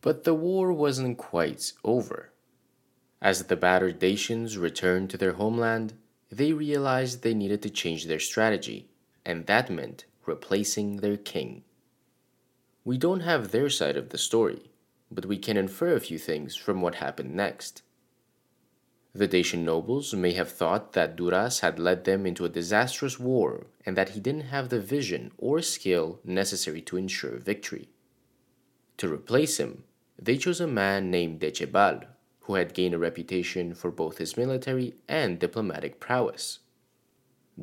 But 0.00 0.24
the 0.24 0.34
war 0.34 0.72
wasn't 0.72 1.18
quite 1.18 1.72
over. 1.84 2.30
As 3.22 3.44
the 3.44 3.56
battered 3.56 3.98
Dacians 3.98 4.56
returned 4.56 5.10
to 5.10 5.18
their 5.18 5.34
homeland, 5.34 5.94
they 6.30 6.52
realized 6.52 7.22
they 7.22 7.34
needed 7.34 7.62
to 7.62 7.70
change 7.70 8.06
their 8.06 8.20
strategy, 8.20 8.88
and 9.24 9.46
that 9.46 9.70
meant 9.70 10.06
replacing 10.26 10.98
their 10.98 11.16
king. 11.16 11.64
We 12.82 12.96
don't 12.96 13.20
have 13.20 13.50
their 13.50 13.68
side 13.68 13.98
of 13.98 14.08
the 14.08 14.16
story, 14.16 14.70
but 15.10 15.26
we 15.26 15.36
can 15.36 15.58
infer 15.58 15.94
a 15.94 16.00
few 16.00 16.18
things 16.18 16.56
from 16.56 16.80
what 16.80 16.94
happened 16.94 17.34
next. 17.34 17.82
The 19.12 19.28
Dacian 19.28 19.66
nobles 19.66 20.14
may 20.14 20.32
have 20.32 20.50
thought 20.50 20.94
that 20.94 21.14
Duras 21.14 21.60
had 21.60 21.78
led 21.78 22.04
them 22.04 22.24
into 22.24 22.46
a 22.46 22.48
disastrous 22.48 23.18
war 23.18 23.66
and 23.84 23.96
that 23.98 24.10
he 24.10 24.20
didn't 24.20 24.52
have 24.52 24.70
the 24.70 24.80
vision 24.80 25.30
or 25.36 25.60
skill 25.60 26.20
necessary 26.24 26.80
to 26.82 26.96
ensure 26.96 27.36
victory. 27.36 27.90
To 28.96 29.12
replace 29.12 29.58
him, 29.58 29.84
they 30.18 30.38
chose 30.38 30.60
a 30.60 30.66
man 30.66 31.10
named 31.10 31.40
Decebal, 31.40 32.06
who 32.42 32.54
had 32.54 32.72
gained 32.72 32.94
a 32.94 32.98
reputation 32.98 33.74
for 33.74 33.90
both 33.90 34.18
his 34.18 34.38
military 34.38 34.94
and 35.06 35.38
diplomatic 35.38 36.00
prowess. 36.00 36.60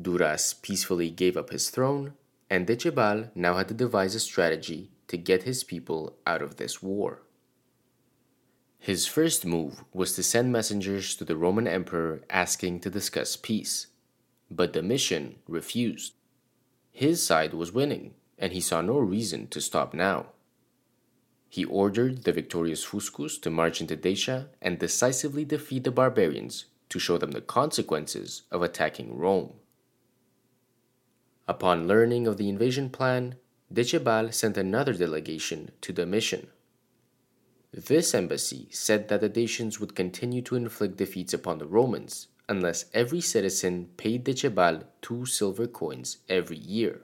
Duras 0.00 0.54
peacefully 0.54 1.10
gave 1.10 1.36
up 1.36 1.50
his 1.50 1.70
throne, 1.70 2.12
and 2.48 2.68
Decebal 2.68 3.30
now 3.34 3.56
had 3.56 3.68
to 3.68 3.74
devise 3.74 4.14
a 4.14 4.20
strategy 4.20 4.90
to 5.08 5.16
get 5.16 5.42
his 5.42 5.64
people 5.64 6.16
out 6.26 6.42
of 6.42 6.56
this 6.56 6.82
war. 6.82 7.22
His 8.78 9.06
first 9.06 9.44
move 9.44 9.82
was 9.92 10.14
to 10.14 10.22
send 10.22 10.52
messengers 10.52 11.16
to 11.16 11.24
the 11.24 11.36
Roman 11.36 11.66
emperor 11.66 12.22
asking 12.30 12.80
to 12.80 12.90
discuss 12.90 13.36
peace, 13.36 13.88
but 14.50 14.72
Domitian 14.72 15.36
refused. 15.48 16.14
His 16.92 17.26
side 17.26 17.52
was 17.52 17.72
winning, 17.72 18.14
and 18.38 18.52
he 18.52 18.60
saw 18.60 18.80
no 18.80 18.98
reason 18.98 19.48
to 19.48 19.60
stop 19.60 19.92
now. 19.92 20.26
He 21.48 21.64
ordered 21.64 22.24
the 22.24 22.32
victorious 22.32 22.84
Fuscus 22.84 23.38
to 23.38 23.50
march 23.50 23.80
into 23.80 23.96
Dacia 23.96 24.48
and 24.60 24.78
decisively 24.78 25.44
defeat 25.44 25.84
the 25.84 25.90
barbarians 25.90 26.66
to 26.90 26.98
show 26.98 27.18
them 27.18 27.32
the 27.32 27.40
consequences 27.40 28.42
of 28.50 28.62
attacking 28.62 29.16
Rome. 29.16 29.54
Upon 31.46 31.88
learning 31.88 32.26
of 32.26 32.36
the 32.36 32.48
invasion 32.48 32.90
plan, 32.90 33.36
Decebal 33.72 34.32
sent 34.32 34.56
another 34.56 34.94
delegation 34.94 35.70
to 35.82 35.92
Domitian. 35.92 36.48
This 37.70 38.14
embassy 38.14 38.68
said 38.70 39.08
that 39.08 39.20
the 39.20 39.28
Dacians 39.28 39.78
would 39.78 39.94
continue 39.94 40.40
to 40.42 40.56
inflict 40.56 40.96
defeats 40.96 41.34
upon 41.34 41.58
the 41.58 41.66
Romans 41.66 42.28
unless 42.48 42.86
every 42.94 43.20
citizen 43.20 43.90
paid 43.98 44.24
Decebal 44.24 44.84
two 45.02 45.26
silver 45.26 45.66
coins 45.66 46.18
every 46.30 46.56
year. 46.56 47.02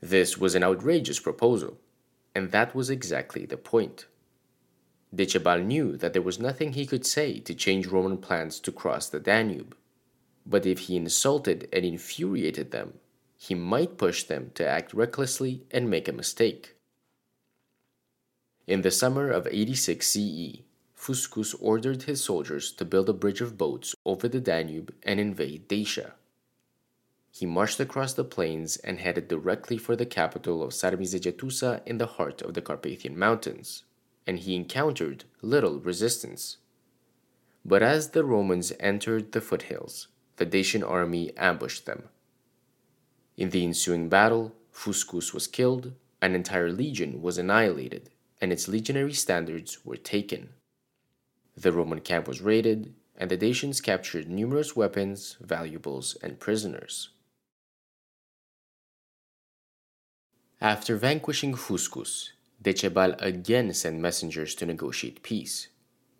This 0.00 0.36
was 0.36 0.54
an 0.54 0.62
outrageous 0.62 1.18
proposal, 1.18 1.78
and 2.34 2.50
that 2.50 2.74
was 2.74 2.90
exactly 2.90 3.46
the 3.46 3.56
point. 3.56 4.04
Decebal 5.14 5.64
knew 5.64 5.96
that 5.96 6.12
there 6.12 6.20
was 6.20 6.38
nothing 6.38 6.74
he 6.74 6.84
could 6.84 7.06
say 7.06 7.40
to 7.40 7.54
change 7.54 7.86
Roman 7.86 8.18
plans 8.18 8.60
to 8.60 8.70
cross 8.70 9.08
the 9.08 9.20
Danube, 9.20 9.74
but 10.44 10.66
if 10.66 10.80
he 10.80 10.96
insulted 10.96 11.66
and 11.72 11.86
infuriated 11.86 12.72
them, 12.72 12.98
he 13.36 13.54
might 13.54 13.98
push 13.98 14.24
them 14.24 14.50
to 14.54 14.66
act 14.66 14.94
recklessly 14.94 15.64
and 15.70 15.90
make 15.90 16.08
a 16.08 16.12
mistake. 16.12 16.76
In 18.66 18.82
the 18.82 18.90
summer 18.90 19.30
of 19.30 19.46
86 19.46 20.06
CE, 20.06 20.62
Fuscus 20.94 21.54
ordered 21.60 22.04
his 22.04 22.24
soldiers 22.24 22.72
to 22.72 22.84
build 22.84 23.08
a 23.08 23.12
bridge 23.12 23.40
of 23.40 23.58
boats 23.58 23.94
over 24.04 24.26
the 24.26 24.40
Danube 24.40 24.92
and 25.04 25.20
invade 25.20 25.68
Dacia. 25.68 26.14
He 27.30 27.44
marched 27.44 27.78
across 27.78 28.14
the 28.14 28.24
plains 28.24 28.78
and 28.78 28.98
headed 28.98 29.28
directly 29.28 29.76
for 29.76 29.94
the 29.94 30.06
capital 30.06 30.62
of 30.62 30.72
Sarmizegetusa 30.72 31.82
in 31.84 31.98
the 31.98 32.06
heart 32.06 32.40
of 32.40 32.54
the 32.54 32.62
Carpathian 32.62 33.18
Mountains, 33.18 33.84
and 34.26 34.38
he 34.38 34.56
encountered 34.56 35.24
little 35.42 35.78
resistance. 35.78 36.56
But 37.64 37.82
as 37.82 38.10
the 38.10 38.24
Romans 38.24 38.72
entered 38.80 39.32
the 39.32 39.42
foothills, 39.42 40.08
the 40.36 40.46
Dacian 40.46 40.82
army 40.82 41.36
ambushed 41.36 41.84
them. 41.84 42.08
In 43.36 43.50
the 43.50 43.64
ensuing 43.64 44.08
battle, 44.08 44.54
Fuscus 44.72 45.34
was 45.34 45.46
killed, 45.46 45.92
an 46.22 46.34
entire 46.34 46.70
legion 46.70 47.20
was 47.20 47.36
annihilated, 47.36 48.10
and 48.40 48.52
its 48.52 48.68
legionary 48.68 49.12
standards 49.12 49.84
were 49.84 49.96
taken. 49.96 50.50
The 51.56 51.72
Roman 51.72 52.00
camp 52.00 52.28
was 52.28 52.40
raided, 52.40 52.94
and 53.16 53.30
the 53.30 53.36
Dacians 53.36 53.82
captured 53.82 54.28
numerous 54.28 54.76
weapons, 54.76 55.36
valuables, 55.40 56.16
and 56.22 56.40
prisoners. 56.40 57.10
After 60.60 60.96
vanquishing 60.96 61.54
Fuscus, 61.54 62.32
Decebal 62.62 63.16
again 63.20 63.74
sent 63.74 64.00
messengers 64.00 64.54
to 64.54 64.66
negotiate 64.66 65.22
peace, 65.22 65.68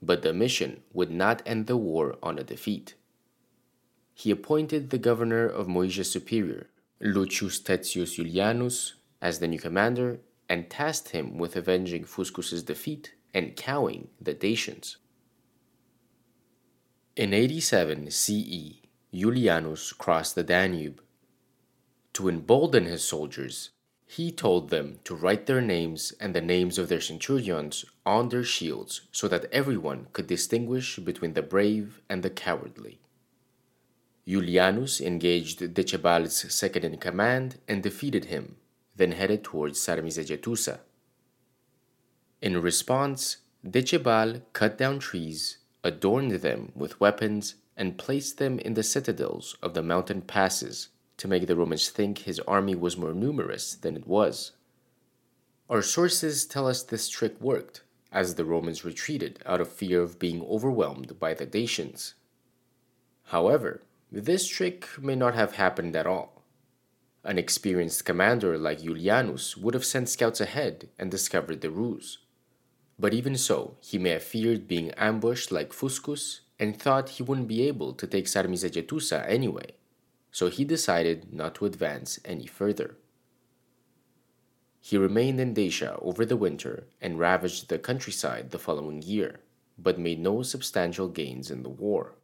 but 0.03 0.23
Domitian 0.23 0.83
would 0.93 1.11
not 1.11 1.43
end 1.47 1.67
the 1.67 1.77
war 1.77 2.17
on 2.23 2.39
a 2.39 2.45
defeat. 2.45 2.95
He 4.15 4.31
appointed 4.31 4.91
the 4.91 4.99
governor 4.99 5.47
of 5.47 5.67
Moesia 5.67 6.05
Superior, 6.05 6.69
Lucius 7.01 7.61
Tettius 7.61 8.17
Julianus 8.17 8.95
as 9.21 9.39
the 9.39 9.49
new 9.49 9.59
commander 9.59 10.21
and 10.49 10.71
tasked 10.71 11.11
him 11.11 11.37
with 11.37 11.55
avenging 11.55 12.05
Fuscus's 12.05 12.63
defeat 12.63 13.15
and 13.35 13.55
cowing 13.55 14.09
the 14.21 14.33
Dacians. 14.33 14.97
In 17.15 17.35
87 17.35 18.11
CE, 18.11 18.81
Julianus 19.13 19.97
crossed 19.97 20.35
the 20.35 20.43
Danube. 20.43 21.03
To 22.15 22.31
embolden 22.31 22.87
his 22.87 23.05
soldiers, 23.05 23.71
he 24.07 24.33
told 24.33 24.71
them 24.71 25.01
to 25.05 25.15
write 25.15 25.45
their 25.45 25.61
names 25.61 26.13
and 26.19 26.35
the 26.35 26.41
names 26.41 26.79
of 26.79 26.89
their 26.89 27.01
centurions 27.01 27.85
on 28.07 28.31
their 28.31 28.45
shields 28.45 29.03
so 29.13 29.29
that 29.29 29.53
everyone 29.53 30.07
could 30.15 30.27
distinguish 30.27 30.97
between 30.97 31.35
the 31.35 31.43
brave 31.43 32.01
and 32.09 32.23
the 32.23 32.31
cowardly. 32.31 33.01
Iulianus 34.27 35.01
engaged 35.01 35.61
Decebal's 35.75 36.53
second 36.53 36.85
in 36.85 36.97
command 36.97 37.61
and 37.69 37.83
defeated 37.83 38.25
him, 38.25 38.57
then 38.97 39.13
headed 39.13 39.45
towards 39.45 39.79
Sarmizegetusa. 39.79 40.81
In 42.43 42.61
response, 42.61 43.39
Decebal 43.65 44.43
cut 44.53 44.77
down 44.77 44.99
trees, 44.99 45.59
adorned 45.85 46.33
them 46.33 46.73
with 46.75 47.01
weapons, 47.01 47.55
and 47.77 47.99
placed 47.99 48.39
them 48.39 48.59
in 48.59 48.75
the 48.75 48.83
citadels 48.83 49.57
of 49.63 49.75
the 49.75 49.83
mountain 49.83 50.23
passes 50.23 50.89
to 51.19 51.29
make 51.29 51.47
the 51.47 51.57
Romans 51.57 51.89
think 51.89 52.19
his 52.19 52.41
army 52.41 52.75
was 52.75 52.97
more 52.97 53.15
numerous 53.15 53.75
than 53.75 53.97
it 53.97 54.07
was. 54.07 54.53
Our 55.69 55.83
sources 55.83 56.47
tell 56.47 56.67
us 56.67 56.83
this 56.83 57.09
trick 57.09 57.41
worked, 57.41 57.83
as 58.13 58.35
the 58.35 58.45
Romans 58.45 58.85
retreated 58.85 59.41
out 59.47 59.61
of 59.61 59.69
fear 59.69 60.01
of 60.03 60.19
being 60.19 60.43
overwhelmed 60.43 61.19
by 61.19 61.35
the 61.35 61.47
Dacians. 61.47 62.15
However, 63.25 63.83
this 64.11 64.47
trick 64.47 64.87
may 65.01 65.15
not 65.15 65.35
have 65.35 65.57
happened 65.57 65.97
at 65.97 66.07
all. 66.07 66.43
An 67.25 67.39
experienced 67.39 68.05
commander 68.05 68.57
like 68.57 68.83
Julianus 68.83 69.57
would 69.57 69.75
have 69.75 69.85
sent 69.85 70.09
scouts 70.09 70.41
ahead 70.41 70.89
and 70.99 71.11
discovered 71.11 71.61
the 71.61 71.71
ruse. 71.71 72.19
But 72.99 73.13
even 73.13 73.37
so, 73.37 73.77
he 73.81 73.99
may 73.99 74.11
have 74.11 74.23
feared 74.23 74.69
being 74.69 74.93
ambushed 74.93 75.51
like 75.51 75.73
Fuscus 75.73 76.41
and 76.59 76.79
thought 76.79 77.11
he 77.11 77.23
wouldn't 77.23 77.49
be 77.49 77.67
able 77.67 77.93
to 77.95 78.07
take 78.07 78.27
Sarmizegetusa 78.27 79.29
anyway, 79.29 79.75
so 80.31 80.49
he 80.49 80.65
decided 80.65 81.33
not 81.33 81.57
to 81.57 81.67
advance 81.67 82.19
any 82.25 82.47
further. 82.47 82.97
He 84.81 84.97
remained 84.97 85.41
in 85.41 85.53
Dacia 85.53 85.99
over 86.01 86.25
the 86.25 86.37
winter 86.37 86.87
and 87.01 87.19
ravaged 87.19 87.69
the 87.69 87.79
countryside 87.79 88.51
the 88.53 88.59
following 88.59 89.03
year, 89.03 89.41
but 89.77 89.99
made 89.99 90.21
no 90.21 90.43
substantial 90.43 91.09
gains 91.09 91.51
in 91.51 91.65
the 91.65 91.69
war. 91.69 92.15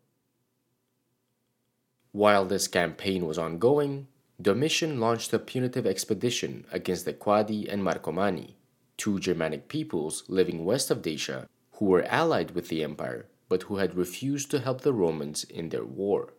While 2.13 2.45
this 2.45 2.69
campaign 2.69 3.27
was 3.27 3.39
ongoing, 3.39 4.07
Domitian 4.41 5.01
launched 5.01 5.33
a 5.33 5.39
punitive 5.39 5.87
expedition 5.87 6.67
against 6.71 7.05
the 7.05 7.13
Quadi 7.15 7.67
and 7.69 7.83
Marcomanni, 7.83 8.55
two 8.97 9.19
Germanic 9.19 9.69
peoples 9.69 10.25
living 10.29 10.65
west 10.65 10.91
of 10.91 11.01
Dacia 11.03 11.49
who 11.73 11.87
were 11.87 12.05
allied 12.05 12.53
with 12.53 12.69
the 12.69 12.85
empire 12.85 13.29
but 13.49 13.65
who 13.65 13.77
had 13.77 13.95
refused 13.95 14.51
to 14.51 14.61
help 14.61 14.81
the 14.81 14.93
Romans 14.93 15.45
in 15.45 15.69
their 15.69 15.85
war. 15.85 16.33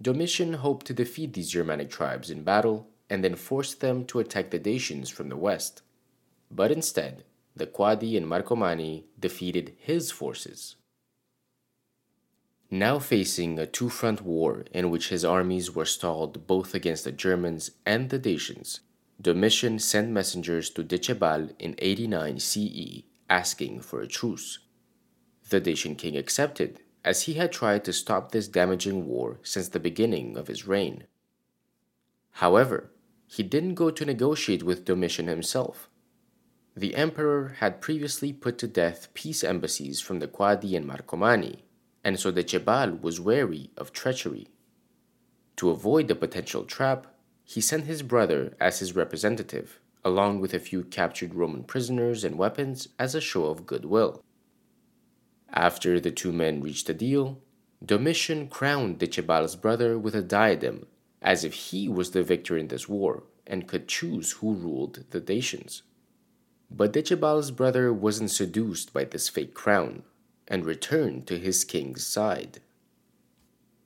Domitian 0.00 0.54
hoped 0.54 0.86
to 0.86 0.94
defeat 0.94 1.34
these 1.34 1.50
Germanic 1.50 1.90
tribes 1.90 2.30
in 2.30 2.44
battle 2.44 2.88
and 3.10 3.24
then 3.24 3.34
force 3.34 3.74
them 3.74 4.04
to 4.06 4.18
attack 4.18 4.50
the 4.50 4.58
Dacians 4.58 5.10
from 5.10 5.28
the 5.28 5.36
west. 5.36 5.82
But 6.50 6.70
instead, 6.70 7.24
the 7.54 7.66
Quadi 7.66 8.16
and 8.16 8.26
Marcomanni 8.26 9.04
defeated 9.18 9.74
his 9.78 10.10
forces. 10.10 10.76
Now 12.70 12.98
facing 12.98 13.58
a 13.58 13.66
two 13.66 13.88
front 13.88 14.20
war 14.22 14.64
in 14.72 14.90
which 14.90 15.08
his 15.08 15.24
armies 15.24 15.74
were 15.74 15.86
stalled 15.86 16.46
both 16.46 16.74
against 16.74 17.04
the 17.04 17.12
Germans 17.12 17.70
and 17.86 18.10
the 18.10 18.18
Dacians, 18.18 18.80
Domitian 19.20 19.78
sent 19.78 20.10
messengers 20.10 20.68
to 20.70 20.84
Decebalus 20.84 21.54
in 21.58 21.74
89 21.78 22.38
CE 22.38 23.02
asking 23.30 23.80
for 23.80 24.02
a 24.02 24.06
truce. 24.06 24.58
The 25.48 25.60
Dacian 25.60 25.96
king 25.96 26.14
accepted, 26.14 26.80
as 27.02 27.22
he 27.22 27.34
had 27.34 27.52
tried 27.52 27.84
to 27.84 27.92
stop 27.92 28.32
this 28.32 28.48
damaging 28.48 29.06
war 29.06 29.40
since 29.42 29.68
the 29.68 29.80
beginning 29.80 30.36
of 30.36 30.48
his 30.48 30.66
reign. 30.66 31.04
However, 32.32 32.92
he 33.26 33.42
didn't 33.42 33.74
go 33.74 33.90
to 33.90 34.04
negotiate 34.04 34.62
with 34.62 34.84
Domitian 34.84 35.26
himself. 35.26 35.88
The 36.76 36.94
emperor 36.94 37.56
had 37.60 37.80
previously 37.80 38.32
put 38.32 38.58
to 38.58 38.68
death 38.68 39.08
peace 39.14 39.42
embassies 39.42 40.00
from 40.00 40.20
the 40.20 40.28
Quadi 40.28 40.76
and 40.76 40.86
Marcomanni, 40.86 41.62
and 42.08 42.18
so 42.18 42.32
Decebalus 42.32 43.02
was 43.02 43.20
wary 43.20 43.68
of 43.76 43.92
treachery. 43.92 44.48
To 45.56 45.68
avoid 45.68 46.08
the 46.08 46.14
potential 46.14 46.64
trap, 46.64 47.06
he 47.44 47.60
sent 47.60 47.84
his 47.84 48.00
brother 48.00 48.56
as 48.58 48.78
his 48.78 48.96
representative, 48.96 49.78
along 50.02 50.40
with 50.40 50.54
a 50.54 50.58
few 50.58 50.84
captured 50.84 51.34
Roman 51.34 51.64
prisoners 51.64 52.24
and 52.24 52.38
weapons 52.38 52.88
as 52.98 53.14
a 53.14 53.20
show 53.20 53.44
of 53.44 53.66
goodwill. 53.66 54.22
After 55.52 56.00
the 56.00 56.10
two 56.10 56.32
men 56.32 56.62
reached 56.62 56.88
a 56.88 56.94
deal, 56.94 57.42
Domitian 57.84 58.48
crowned 58.48 58.98
Decebalus' 58.98 59.60
brother 59.60 59.98
with 59.98 60.14
a 60.14 60.22
diadem, 60.22 60.86
as 61.20 61.44
if 61.44 61.52
he 61.52 61.90
was 61.90 62.12
the 62.12 62.22
victor 62.22 62.56
in 62.56 62.68
this 62.68 62.88
war 62.88 63.24
and 63.46 63.68
could 63.68 63.86
choose 63.86 64.32
who 64.40 64.54
ruled 64.54 65.04
the 65.10 65.20
Dacians. 65.20 65.82
But 66.70 66.94
Decebalus' 66.94 67.54
brother 67.54 67.92
wasn't 67.92 68.30
seduced 68.30 68.94
by 68.94 69.04
this 69.04 69.28
fake 69.28 69.52
crown 69.52 70.04
and 70.48 70.64
returned 70.64 71.26
to 71.26 71.38
his 71.38 71.64
king's 71.64 72.04
side. 72.06 72.60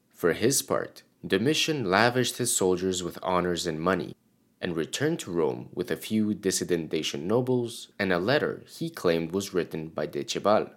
For 0.08 0.32
his 0.32 0.62
part, 0.62 1.02
Domitian 1.26 1.84
lavished 1.84 2.38
his 2.38 2.54
soldiers 2.54 3.02
with 3.02 3.18
honors 3.22 3.66
and 3.66 3.80
money 3.80 4.16
and 4.60 4.76
returned 4.76 5.18
to 5.20 5.32
Rome 5.32 5.68
with 5.74 5.90
a 5.90 5.96
few 5.96 6.32
dissident 6.34 6.90
Dacian 6.90 7.26
nobles 7.26 7.88
and 7.98 8.12
a 8.12 8.18
letter 8.18 8.62
he 8.68 8.88
claimed 8.88 9.32
was 9.32 9.52
written 9.52 9.88
by 9.88 10.06
Decebal. 10.06 10.70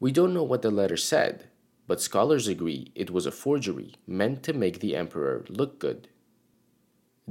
We 0.00 0.10
don't 0.10 0.34
know 0.34 0.42
what 0.42 0.62
the 0.62 0.70
letter 0.70 0.96
said, 0.96 1.48
but 1.86 2.00
scholars 2.00 2.48
agree 2.48 2.90
it 2.94 3.10
was 3.10 3.26
a 3.26 3.30
forgery 3.30 3.94
meant 4.06 4.42
to 4.44 4.54
make 4.54 4.80
the 4.80 4.96
emperor 4.96 5.44
look 5.48 5.78
good. 5.78 6.08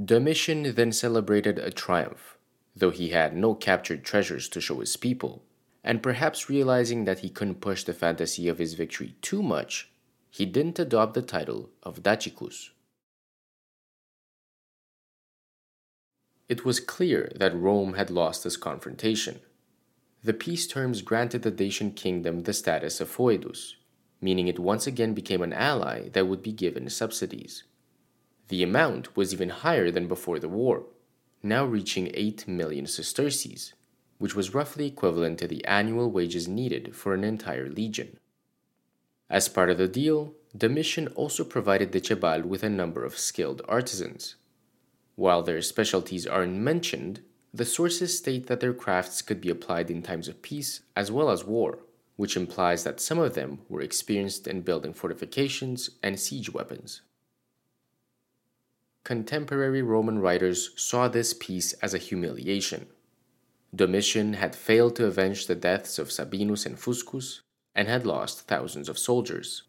Domitian 0.02 0.74
then 0.74 0.92
celebrated 0.92 1.58
a 1.58 1.70
triumph, 1.70 2.38
though 2.74 2.90
he 2.90 3.10
had 3.10 3.36
no 3.36 3.54
captured 3.54 4.04
treasures 4.04 4.48
to 4.48 4.60
show 4.60 4.80
his 4.80 4.96
people, 4.96 5.44
and 5.84 6.02
perhaps 6.02 6.48
realizing 6.48 7.04
that 7.04 7.20
he 7.20 7.28
couldn't 7.28 7.60
push 7.60 7.84
the 7.84 7.92
fantasy 7.92 8.48
of 8.48 8.58
his 8.58 8.74
victory 8.74 9.14
too 9.20 9.42
much, 9.42 9.90
he 10.30 10.46
didn't 10.46 10.78
adopt 10.78 11.14
the 11.14 11.22
title 11.22 11.70
of 11.82 12.02
Dacicus. 12.02 12.70
It 16.48 16.64
was 16.64 16.80
clear 16.80 17.30
that 17.36 17.54
Rome 17.54 17.94
had 17.94 18.10
lost 18.10 18.42
this 18.42 18.56
confrontation 18.56 19.40
the 20.24 20.32
peace 20.32 20.66
terms 20.66 21.02
granted 21.02 21.42
the 21.42 21.50
Dacian 21.50 21.90
kingdom 21.90 22.44
the 22.44 22.54
status 22.54 22.98
of 22.98 23.14
foedus, 23.14 23.74
meaning 24.22 24.48
it 24.48 24.58
once 24.58 24.86
again 24.86 25.12
became 25.12 25.42
an 25.42 25.52
ally 25.52 26.08
that 26.14 26.26
would 26.26 26.42
be 26.42 26.50
given 26.50 26.88
subsidies. 26.88 27.64
The 28.48 28.62
amount 28.62 29.18
was 29.18 29.34
even 29.34 29.50
higher 29.50 29.90
than 29.90 30.08
before 30.08 30.38
the 30.38 30.48
war, 30.48 30.84
now 31.42 31.66
reaching 31.66 32.10
8 32.14 32.48
million 32.48 32.86
sesterces, 32.86 33.74
which 34.24 34.34
was 34.34 34.54
roughly 34.54 34.86
equivalent 34.86 35.38
to 35.38 35.46
the 35.46 35.62
annual 35.66 36.10
wages 36.10 36.48
needed 36.48 36.96
for 36.96 37.12
an 37.12 37.22
entire 37.22 37.68
legion. 37.68 38.16
As 39.28 39.50
part 39.50 39.68
of 39.68 39.76
the 39.76 39.86
deal, 39.86 40.32
Domitian 40.56 41.08
also 41.08 41.44
provided 41.44 41.90
Decebalus 41.90 42.46
with 42.46 42.62
a 42.62 42.70
number 42.70 43.04
of 43.04 43.18
skilled 43.18 43.60
artisans. 43.68 44.36
While 45.14 45.42
their 45.42 45.60
specialties 45.60 46.26
aren't 46.26 46.54
mentioned, 46.54 47.20
the 47.52 47.66
sources 47.66 48.16
state 48.16 48.46
that 48.46 48.60
their 48.60 48.72
crafts 48.72 49.20
could 49.20 49.42
be 49.42 49.50
applied 49.50 49.90
in 49.90 50.00
times 50.00 50.26
of 50.26 50.40
peace 50.40 50.80
as 50.96 51.12
well 51.12 51.28
as 51.28 51.44
war, 51.44 51.80
which 52.16 52.34
implies 52.34 52.82
that 52.84 53.02
some 53.02 53.18
of 53.18 53.34
them 53.34 53.58
were 53.68 53.82
experienced 53.82 54.46
in 54.46 54.62
building 54.62 54.94
fortifications 54.94 55.90
and 56.02 56.18
siege 56.18 56.50
weapons. 56.50 57.02
Contemporary 59.04 59.82
Roman 59.82 60.18
writers 60.18 60.70
saw 60.76 61.08
this 61.08 61.34
peace 61.34 61.74
as 61.82 61.92
a 61.92 61.98
humiliation. 61.98 62.86
Domitian 63.74 64.34
had 64.34 64.54
failed 64.54 64.96
to 64.96 65.06
avenge 65.06 65.46
the 65.46 65.54
deaths 65.54 65.98
of 65.98 66.12
Sabinus 66.12 66.66
and 66.66 66.78
Fuscus 66.78 67.40
and 67.74 67.88
had 67.88 68.06
lost 68.06 68.46
thousands 68.46 68.88
of 68.88 68.98
soldiers. 68.98 69.64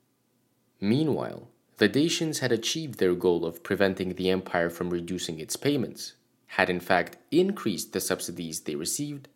Meanwhile, 0.79 1.47
the 1.77 1.89
Dacians 1.89 2.39
had 2.39 2.51
achieved 2.51 2.99
their 2.99 3.15
goal 3.15 3.45
of 3.45 3.63
preventing 3.63 4.13
the 4.13 4.29
empire 4.29 4.69
from 4.69 4.89
reducing 4.89 5.39
its 5.39 5.55
payments 5.55 6.13
had 6.47 6.69
in 6.69 6.79
fact 6.79 7.17
increased 7.31 7.91
the 7.91 7.99
subsidies 7.99 8.61
they 8.61 8.75
received 8.75 9.27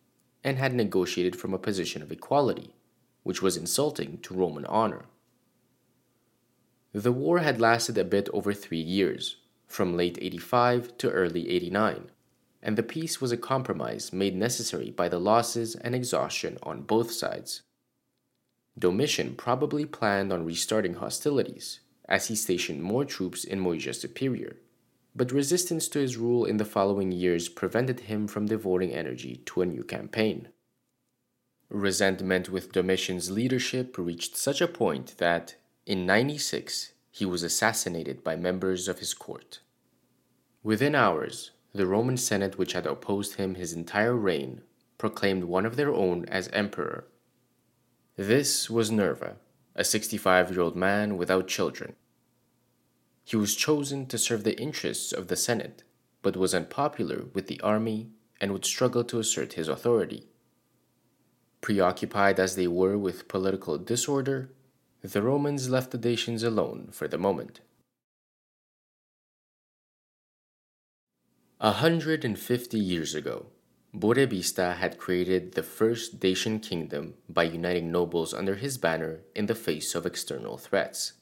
and 0.43 0.57
had 0.57 0.73
negotiated 0.73 1.35
from 1.35 1.53
a 1.53 1.59
position 1.59 2.01
of 2.01 2.11
equality, 2.11 2.73
which 3.23 3.41
was 3.41 3.57
insulting 3.57 4.17
to 4.19 4.33
Roman 4.33 4.65
honor. 4.65 5.05
The 6.93 7.11
war 7.11 7.39
had 7.39 7.59
lasted 7.59 7.97
a 7.97 8.05
bit 8.05 8.29
over 8.33 8.53
three 8.53 8.79
years, 8.79 9.35
from 9.67 9.97
late 9.97 10.17
85 10.21 10.97
to 10.99 11.11
early 11.11 11.49
89, 11.49 12.09
and 12.61 12.77
the 12.77 12.83
peace 12.83 13.21
was 13.21 13.31
a 13.31 13.37
compromise 13.37 14.11
made 14.11 14.35
necessary 14.35 14.91
by 14.91 15.09
the 15.09 15.19
losses 15.19 15.75
and 15.75 15.95
exhaustion 15.95 16.57
on 16.63 16.81
both 16.81 17.11
sides. 17.11 17.61
Domitian 18.77 19.35
probably 19.35 19.85
planned 19.85 20.31
on 20.31 20.45
restarting 20.45 20.95
hostilities, 20.95 21.79
as 22.07 22.27
he 22.27 22.35
stationed 22.35 22.83
more 22.83 23.05
troops 23.05 23.43
in 23.43 23.59
Moesia 23.59 23.93
Superior 23.93 24.57
but 25.15 25.31
resistance 25.31 25.87
to 25.89 25.99
his 25.99 26.17
rule 26.17 26.45
in 26.45 26.57
the 26.57 26.65
following 26.65 27.11
years 27.11 27.49
prevented 27.49 28.01
him 28.01 28.27
from 28.27 28.45
devoting 28.45 28.93
energy 28.93 29.41
to 29.45 29.61
a 29.61 29.65
new 29.65 29.83
campaign. 29.83 30.47
Resentment 31.69 32.49
with 32.49 32.71
Domitian's 32.71 33.29
leadership 33.29 33.97
reached 33.97 34.37
such 34.37 34.61
a 34.61 34.67
point 34.67 35.17
that, 35.17 35.55
in 35.85 36.05
96, 36.05 36.93
he 37.11 37.25
was 37.25 37.43
assassinated 37.43 38.23
by 38.23 38.35
members 38.35 38.87
of 38.87 38.99
his 38.99 39.13
court. 39.13 39.59
Within 40.63 40.95
hours, 40.95 41.51
the 41.73 41.87
Roman 41.87 42.17
Senate, 42.17 42.57
which 42.57 42.73
had 42.73 42.85
opposed 42.85 43.35
him 43.35 43.55
his 43.55 43.73
entire 43.73 44.15
reign, 44.15 44.61
proclaimed 44.97 45.45
one 45.45 45.65
of 45.65 45.75
their 45.75 45.93
own 45.93 46.25
as 46.25 46.49
emperor. 46.49 47.07
This 48.15 48.69
was 48.69 48.91
Nerva, 48.91 49.37
a 49.75 49.83
65 49.83 50.51
year 50.51 50.61
old 50.61 50.75
man 50.75 51.17
without 51.17 51.47
children 51.47 51.95
he 53.29 53.35
was 53.35 53.55
chosen 53.55 54.07
to 54.07 54.17
serve 54.17 54.43
the 54.43 54.59
interests 54.59 55.11
of 55.11 55.27
the 55.27 55.35
Senate, 55.35 55.83
but 56.23 56.35
was 56.35 56.55
unpopular 56.55 57.25
with 57.31 57.45
the 57.45 57.61
army 57.61 58.09
and 58.41 58.51
would 58.51 58.65
struggle 58.65 59.03
to 59.03 59.19
assert 59.19 59.53
his 59.53 59.67
authority. 59.67 60.25
Preoccupied 61.61 62.39
as 62.39 62.55
they 62.55 62.65
were 62.65 62.97
with 62.97 63.27
political 63.27 63.77
disorder, 63.77 64.49
the 65.03 65.21
Romans 65.21 65.69
left 65.69 65.91
the 65.91 65.97
Dacians 65.99 66.41
alone 66.41 66.89
for 66.91 67.07
the 67.07 67.19
moment. 67.19 67.59
A 71.61 71.73
hundred 71.73 72.23
and 72.23 72.39
fifty 72.39 72.79
years 72.79 73.13
ago, 73.13 73.47
Burebista 73.93 74.77
had 74.77 74.97
created 74.97 75.55
the 75.55 75.63
first 75.63 76.17
Dacian 76.17 76.61
kingdom 76.61 77.15
by 77.27 77.43
uniting 77.43 77.91
nobles 77.91 78.33
under 78.33 78.55
his 78.55 78.77
banner 78.77 79.23
in 79.35 79.47
the 79.47 79.55
face 79.55 79.93
of 79.93 80.05
external 80.05 80.57
threats. 80.57 81.13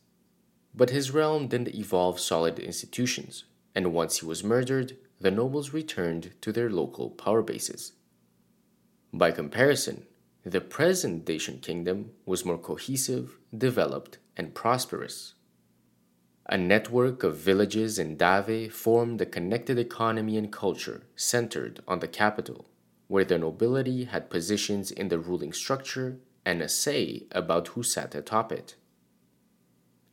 But 0.76 0.92
his 0.92 1.10
realm 1.10 1.48
didn't 1.48 1.74
evolve 1.74 2.20
solid 2.20 2.60
institutions, 2.60 3.46
and 3.74 3.94
once 3.94 4.20
he 4.20 4.28
was 4.28 4.44
murdered, 4.44 4.98
the 5.20 5.32
nobles 5.32 5.74
returned 5.74 6.34
to 6.42 6.52
their 6.52 6.70
local 6.70 7.10
power 7.10 7.42
bases. 7.42 7.94
By 9.12 9.32
comparison, 9.32 10.06
the 10.44 10.62
present 10.62 11.26
Dacian 11.26 11.62
kingdom 11.62 12.12
was 12.28 12.46
more 12.46 12.60
cohesive, 12.60 13.40
developed, 13.58 14.20
and 14.36 14.54
prosperous. 14.54 15.34
A 16.50 16.58
network 16.58 17.24
of 17.24 17.36
villages 17.36 18.00
in 18.00 18.16
Dave 18.16 18.74
formed 18.74 19.20
a 19.20 19.26
connected 19.26 19.78
economy 19.78 20.38
and 20.38 20.50
culture 20.50 21.04
centered 21.14 21.82
on 21.86 22.00
the 22.00 22.08
capital, 22.08 22.70
where 23.10 23.26
the 23.26 23.38
nobility 23.38 24.06
had 24.06 24.30
positions 24.30 24.90
in 24.90 25.10
the 25.10 25.20
ruling 25.20 25.52
structure 25.52 26.20
and 26.46 26.62
a 26.62 26.70
say 26.70 27.28
about 27.34 27.70
who 27.70 27.84
sat 27.84 28.16
atop 28.16 28.54
it. 28.54 28.76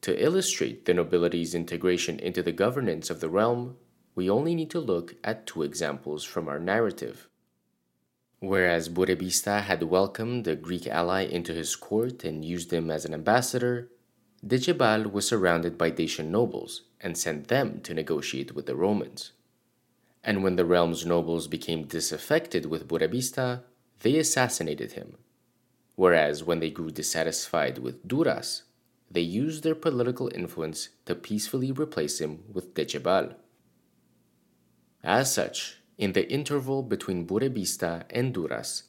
To 0.00 0.20
illustrate 0.20 0.86
the 0.86 0.94
nobility's 0.94 1.54
integration 1.54 2.18
into 2.18 2.42
the 2.42 2.50
governance 2.50 3.10
of 3.10 3.20
the 3.20 3.30
realm, 3.30 3.76
we 4.16 4.28
only 4.28 4.56
need 4.56 4.70
to 4.70 4.80
look 4.80 5.14
at 5.22 5.46
two 5.46 5.62
examples 5.62 6.24
from 6.24 6.48
our 6.48 6.58
narrative. 6.58 7.28
Whereas 8.40 8.88
Burebista 8.88 9.62
had 9.62 9.84
welcomed 9.84 10.48
a 10.48 10.56
Greek 10.56 10.88
ally 10.88 11.22
into 11.22 11.54
his 11.54 11.76
court 11.76 12.24
and 12.24 12.44
used 12.44 12.72
him 12.72 12.90
as 12.90 13.04
an 13.04 13.14
ambassador, 13.14 13.88
Decebalus 14.46 15.10
was 15.10 15.26
surrounded 15.26 15.78
by 15.78 15.88
Dacian 15.88 16.30
nobles 16.30 16.82
and 17.00 17.16
sent 17.16 17.48
them 17.48 17.80
to 17.80 17.94
negotiate 17.94 18.54
with 18.54 18.66
the 18.66 18.76
Romans. 18.76 19.32
And 20.22 20.42
when 20.42 20.56
the 20.56 20.66
realm's 20.66 21.06
nobles 21.06 21.48
became 21.48 21.84
disaffected 21.84 22.66
with 22.66 22.86
Burebista, 22.86 23.62
they 24.00 24.16
assassinated 24.18 24.92
him. 24.92 25.16
Whereas 25.96 26.44
when 26.44 26.60
they 26.60 26.70
grew 26.70 26.90
dissatisfied 26.90 27.78
with 27.78 28.06
Duras, 28.06 28.64
they 29.10 29.20
used 29.20 29.62
their 29.62 29.74
political 29.74 30.30
influence 30.34 30.88
to 31.06 31.14
peacefully 31.14 31.72
replace 31.72 32.20
him 32.20 32.44
with 32.52 32.74
Decebalus. 32.74 33.36
As 35.02 35.32
such, 35.32 35.78
in 35.96 36.12
the 36.12 36.30
interval 36.30 36.82
between 36.82 37.26
Burebista 37.26 38.04
and 38.10 38.34
Duras, 38.34 38.84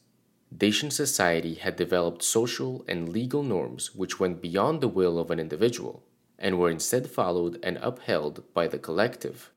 Dacian 0.55 0.91
society 0.91 1.55
had 1.55 1.75
developed 1.75 2.23
social 2.23 2.85
and 2.87 3.09
legal 3.09 3.43
norms 3.43 3.93
which 3.95 4.19
went 4.19 4.41
beyond 4.41 4.79
the 4.79 4.87
will 4.87 5.17
of 5.19 5.31
an 5.31 5.39
individual 5.39 6.03
and 6.37 6.57
were 6.57 6.69
instead 6.69 7.09
followed 7.09 7.59
and 7.63 7.77
upheld 7.81 8.43
by 8.53 8.67
the 8.67 8.77
collective. 8.77 9.51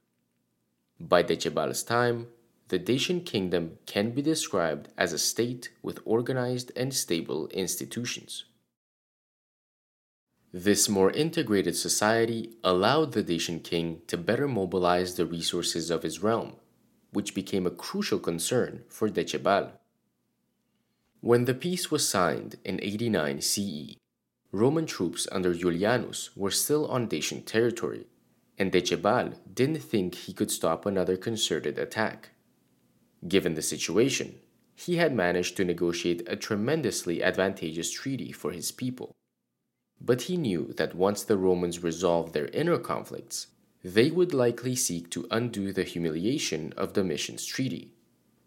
By 0.98 1.22
Decebalus' 1.22 1.87
time, 1.87 2.28
the 2.68 2.78
Dacian 2.78 3.20
kingdom 3.20 3.78
can 3.87 4.11
be 4.11 4.22
described 4.22 4.88
as 4.96 5.12
a 5.12 5.18
state 5.18 5.70
with 5.82 6.00
organized 6.04 6.72
and 6.74 6.92
stable 6.92 7.48
institutions. 7.48 8.44
This 10.52 10.88
more 10.88 11.11
integrated 11.11 11.76
society 11.76 12.56
allowed 12.64 13.12
the 13.12 13.22
Dacian 13.22 13.61
king 13.61 14.00
to 14.06 14.16
better 14.16 14.48
mobilize 14.48 15.14
the 15.14 15.26
resources 15.26 15.90
of 15.90 16.02
his 16.02 16.22
realm, 16.22 16.56
which 17.12 17.34
became 17.34 17.66
a 17.66 17.70
crucial 17.70 18.18
concern 18.18 18.84
for 18.88 19.08
Decebalus. 19.08 19.77
When 21.20 21.46
the 21.46 21.54
peace 21.54 21.90
was 21.90 22.09
signed 22.09 22.57
in 22.64 22.78
89 22.81 23.40
CE, 23.40 23.96
Roman 24.52 24.87
troops 24.87 25.26
under 25.33 25.52
Julianus 25.52 26.31
were 26.37 26.52
still 26.52 26.87
on 26.87 27.09
Dacian 27.09 27.42
territory, 27.42 28.07
and 28.57 28.70
Decebalus 28.70 29.35
didn't 29.52 29.81
think 29.81 30.14
he 30.14 30.33
could 30.33 30.52
stop 30.52 30.87
another 30.87 31.16
concerted 31.16 31.76
attack. 31.76 32.31
Given 33.26 33.54
the 33.54 33.62
situation, 33.62 34.38
he 34.76 34.98
had 34.98 35.12
managed 35.12 35.57
to 35.57 35.64
negotiate 35.64 36.22
a 36.28 36.37
tremendously 36.37 37.20
advantageous 37.20 37.90
treaty 37.90 38.31
for 38.31 38.52
his 38.52 38.70
people. 38.70 39.11
But 40.00 40.22
he 40.22 40.37
knew 40.37 40.72
that 40.76 40.94
once 40.94 41.24
the 41.24 41.37
Romans 41.37 41.83
resolved 41.83 42.33
their 42.33 42.46
inner 42.52 42.78
conflicts, 42.78 43.48
they 43.83 44.12
would 44.12 44.33
likely 44.33 44.76
seek 44.76 45.11
to 45.11 45.26
undo 45.33 45.72
the 45.72 45.83
humiliation 45.83 46.72
of 46.76 46.92
Domitian's 46.92 47.44
treaty 47.44 47.92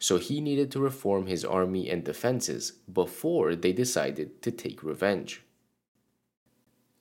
so 0.01 0.17
he 0.17 0.41
needed 0.41 0.71
to 0.71 0.79
reform 0.79 1.27
his 1.27 1.45
army 1.45 1.87
and 1.87 2.03
defenses 2.03 2.71
before 2.91 3.55
they 3.55 3.71
decided 3.71 4.41
to 4.41 4.49
take 4.49 4.81
revenge. 4.81 5.43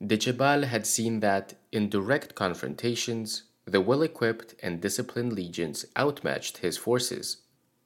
Decebalus 0.04 0.68
had 0.68 0.86
seen 0.86 1.20
that, 1.20 1.54
in 1.72 1.88
direct 1.88 2.34
confrontations, 2.34 3.44
the 3.64 3.80
well 3.80 4.02
equipped 4.02 4.54
and 4.62 4.82
disciplined 4.82 5.32
legions 5.32 5.86
outmatched 5.96 6.58
his 6.58 6.76
forces, 6.76 7.38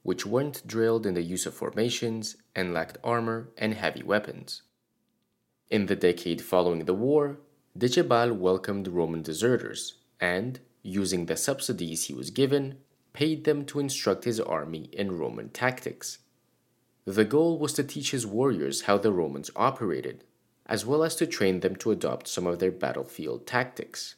which 0.02 0.26
weren't 0.26 0.66
drilled 0.66 1.06
in 1.06 1.14
the 1.14 1.22
use 1.22 1.46
of 1.46 1.54
formations 1.54 2.36
and 2.56 2.74
lacked 2.74 2.98
armor 3.04 3.50
and 3.56 3.74
heavy 3.74 4.02
weapons. 4.02 4.62
In 5.70 5.86
the 5.86 5.96
decade 5.96 6.42
following 6.42 6.86
the 6.86 6.94
war, 6.94 7.38
Decebalus 7.78 8.36
welcomed 8.36 8.88
Roman 8.88 9.22
deserters 9.22 9.94
and, 10.20 10.58
using 10.82 11.26
the 11.26 11.36
subsidies 11.36 12.06
he 12.06 12.14
was 12.14 12.30
given, 12.30 12.78
paid 13.14 13.44
them 13.44 13.64
to 13.64 13.80
instruct 13.80 14.24
his 14.24 14.40
army 14.40 14.90
in 14.92 15.18
Roman 15.18 15.48
tactics. 15.48 16.18
The 17.06 17.24
goal 17.24 17.58
was 17.58 17.72
to 17.74 17.84
teach 17.84 18.10
his 18.10 18.26
warriors 18.26 18.82
how 18.82 18.98
the 18.98 19.12
Romans 19.12 19.50
operated, 19.54 20.24
as 20.66 20.84
well 20.84 21.04
as 21.04 21.14
to 21.16 21.26
train 21.26 21.60
them 21.60 21.76
to 21.76 21.92
adopt 21.92 22.28
some 22.28 22.46
of 22.46 22.58
their 22.58 22.72
battlefield 22.72 23.46
tactics. 23.46 24.16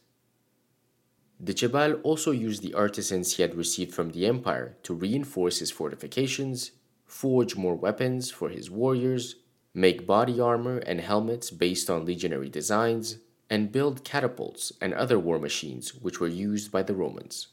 Decebalus 1.43 2.01
also 2.03 2.31
used 2.31 2.63
the 2.63 2.73
artisans 2.73 3.37
he 3.37 3.43
had 3.43 3.55
received 3.55 3.93
from 3.95 4.11
the 4.11 4.27
empire 4.27 4.77
to 4.85 4.95
reinforce 4.95 5.59
his 5.59 5.71
fortifications, 5.71 6.71
forge 7.05 7.55
more 7.55 7.75
weapons 7.75 8.31
for 8.31 8.49
his 8.49 8.71
warriors, 8.71 9.37
make 9.75 10.07
body 10.07 10.41
armor 10.41 10.79
and 10.79 11.03
helmets 11.03 11.51
based 11.51 11.91
on 11.91 12.07
legionary 12.07 12.49
designs, 12.49 13.19
and 13.51 13.71
build 13.71 14.05
catapults 14.05 14.73
and 14.81 14.95
other 14.95 15.19
war 15.19 15.39
machines 15.39 15.95
which 15.95 16.19
were 16.19 16.27
used 16.27 16.73
by 16.73 16.83
the 16.83 16.95
Romans. 16.95 17.49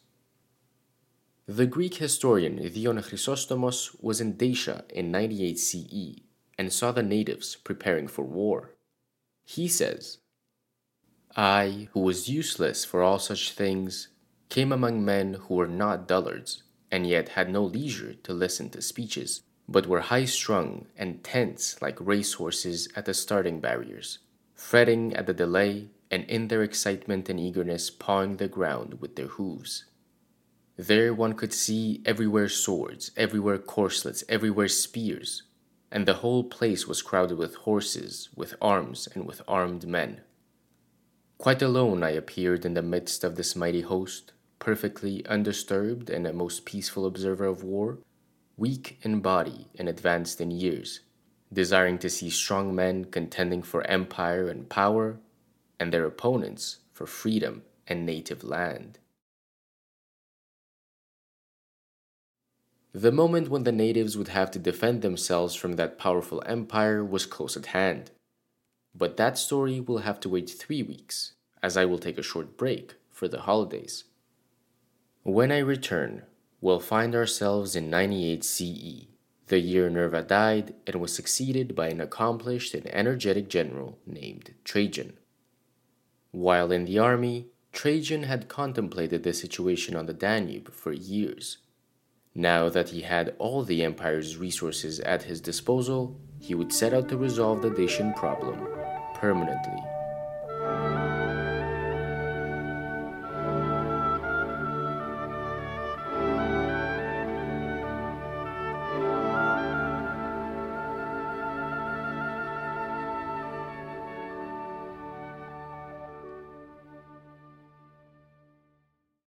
The 1.48 1.66
Greek 1.66 1.96
historian 1.96 2.56
Dion 2.56 3.00
Chrysostomos 3.00 4.02
was 4.02 4.22
in 4.22 4.38
Dacia 4.38 4.86
in 4.90 5.12
98 5.12 5.60
CE 5.60 6.22
and 6.58 6.72
saw 6.72 6.94
the 6.94 7.04
natives 7.04 7.58
preparing 7.58 8.08
for 8.08 8.24
war. 8.24 8.76
He 9.44 9.68
says, 9.68 10.20
I, 11.36 11.90
who 11.92 12.00
was 12.00 12.30
useless 12.30 12.86
for 12.86 13.04
all 13.04 13.20
such 13.20 13.52
things, 13.52 14.08
came 14.48 14.72
among 14.72 15.04
men 15.04 15.34
who 15.34 15.56
were 15.56 15.68
not 15.68 16.08
dullards, 16.08 16.64
and 16.90 17.06
yet 17.06 17.30
had 17.30 17.50
no 17.50 17.66
leisure 17.66 18.14
to 18.24 18.34
listen 18.34 18.70
to 18.70 18.82
speeches, 18.82 19.42
but 19.68 19.86
were 19.86 20.00
high 20.00 20.26
strung 20.26 20.88
and 20.96 21.26
tense 21.26 21.82
like 21.82 21.98
racehorses 22.00 22.88
at 22.96 23.04
the 23.04 23.14
starting 23.14 23.60
barriers, 23.60 24.20
fretting 24.56 25.14
at 25.14 25.28
the 25.28 25.34
delay, 25.34 25.90
and 26.10 26.24
in 26.30 26.48
their 26.48 26.64
excitement 26.64 27.28
and 27.28 27.38
eagerness 27.38 27.90
pawing 27.90 28.38
the 28.38 28.48
ground 28.48 29.02
with 29.02 29.18
their 29.18 29.28
hooves. 29.28 29.84
There 30.78 31.14
one 31.14 31.34
could 31.34 31.54
see 31.54 32.02
everywhere 32.04 32.50
swords, 32.50 33.12
everywhere 33.16 33.60
corslets, 33.60 34.24
everywhere 34.28 34.68
spears, 34.68 35.44
and 35.92 36.08
the 36.08 36.16
whole 36.16 36.44
place 36.44 36.88
was 36.88 37.04
crowded 37.04 37.38
with 37.38 37.54
horses, 37.54 38.30
with 38.36 38.56
arms, 38.60 39.08
and 39.14 39.28
with 39.28 39.44
armed 39.48 39.86
men. 39.86 40.22
Quite 41.38 41.62
alone 41.62 42.02
I 42.02 42.12
appeared 42.12 42.66
in 42.66 42.74
the 42.74 42.82
midst 42.82 43.24
of 43.24 43.36
this 43.36 43.56
mighty 43.56 43.82
host, 43.82 44.34
perfectly 44.58 45.24
undisturbed 45.28 46.10
and 46.10 46.26
a 46.26 46.34
most 46.34 46.66
peaceful 46.66 47.06
observer 47.06 47.46
of 47.46 47.64
war, 47.64 48.00
weak 48.58 48.98
in 49.04 49.20
body 49.20 49.68
and 49.78 49.88
advanced 49.88 50.42
in 50.42 50.50
years, 50.50 51.02
desiring 51.52 52.00
to 52.00 52.10
see 52.10 52.32
strong 52.32 52.74
men 52.74 53.06
contending 53.06 53.62
for 53.62 53.84
empire 53.84 54.48
and 54.48 54.70
power, 54.70 55.20
and 55.80 55.94
their 55.94 56.06
opponents 56.06 56.78
for 56.94 57.06
freedom 57.06 57.62
and 57.88 58.08
native 58.08 58.44
land. 58.44 58.98
The 62.96 63.12
moment 63.12 63.50
when 63.50 63.64
the 63.64 63.72
natives 63.72 64.16
would 64.18 64.28
have 64.28 64.52
to 64.52 64.60
defend 64.60 65.02
themselves 65.02 65.56
from 65.56 65.78
that 65.78 65.98
powerful 65.98 66.44
empire 66.46 67.04
was 67.04 67.26
close 67.26 67.58
at 67.58 67.68
hand. 67.68 68.12
But 68.94 69.18
that 69.18 69.40
story 69.40 69.80
will 69.80 70.00
have 70.00 70.20
to 70.20 70.30
wait 70.30 70.48
three 70.48 70.84
weeks, 70.84 71.34
as 71.64 71.76
I 71.76 71.86
will 71.86 71.98
take 71.98 72.20
a 72.20 72.24
short 72.24 72.56
break 72.56 72.94
for 73.10 73.28
the 73.28 73.42
holidays. 73.42 74.04
When 75.24 75.52
I 75.52 75.58
return, 75.58 76.22
we'll 76.62 76.80
find 76.80 77.16
ourselves 77.16 77.76
in 77.76 77.90
98 77.90 78.44
CE, 78.44 79.08
the 79.48 79.60
year 79.60 79.90
Nerva 79.90 80.22
died 80.22 80.76
and 80.86 81.02
was 81.02 81.16
succeeded 81.16 81.76
by 81.76 81.88
an 81.88 82.00
accomplished 82.00 82.76
and 82.76 82.88
energetic 82.94 83.50
general 83.50 83.98
named 84.06 84.54
Trajan. 84.64 85.18
While 86.30 86.72
in 86.72 86.86
the 86.86 87.00
army, 87.00 87.48
Trajan 87.72 88.24
had 88.24 88.48
contemplated 88.48 89.24
the 89.24 89.34
situation 89.34 89.96
on 89.96 90.06
the 90.06 90.14
Danube 90.14 90.72
for 90.72 90.94
years 90.94 91.58
now 92.36 92.70
that 92.70 92.90
he 92.90 93.02
had 93.02 93.36
all 93.38 93.64
the 93.64 93.84
empire's 93.84 94.38
resources 94.38 95.00
at 95.02 95.24
his 95.24 95.40
disposal, 95.40 96.20
he 96.40 96.56
would 96.56 96.74
set 96.74 96.94
out 96.94 97.08
to 97.10 97.18
resolve 97.18 97.62
the 97.62 97.70
Dacian 97.70 98.14
problem 98.14 98.68
permanently. 99.16 99.93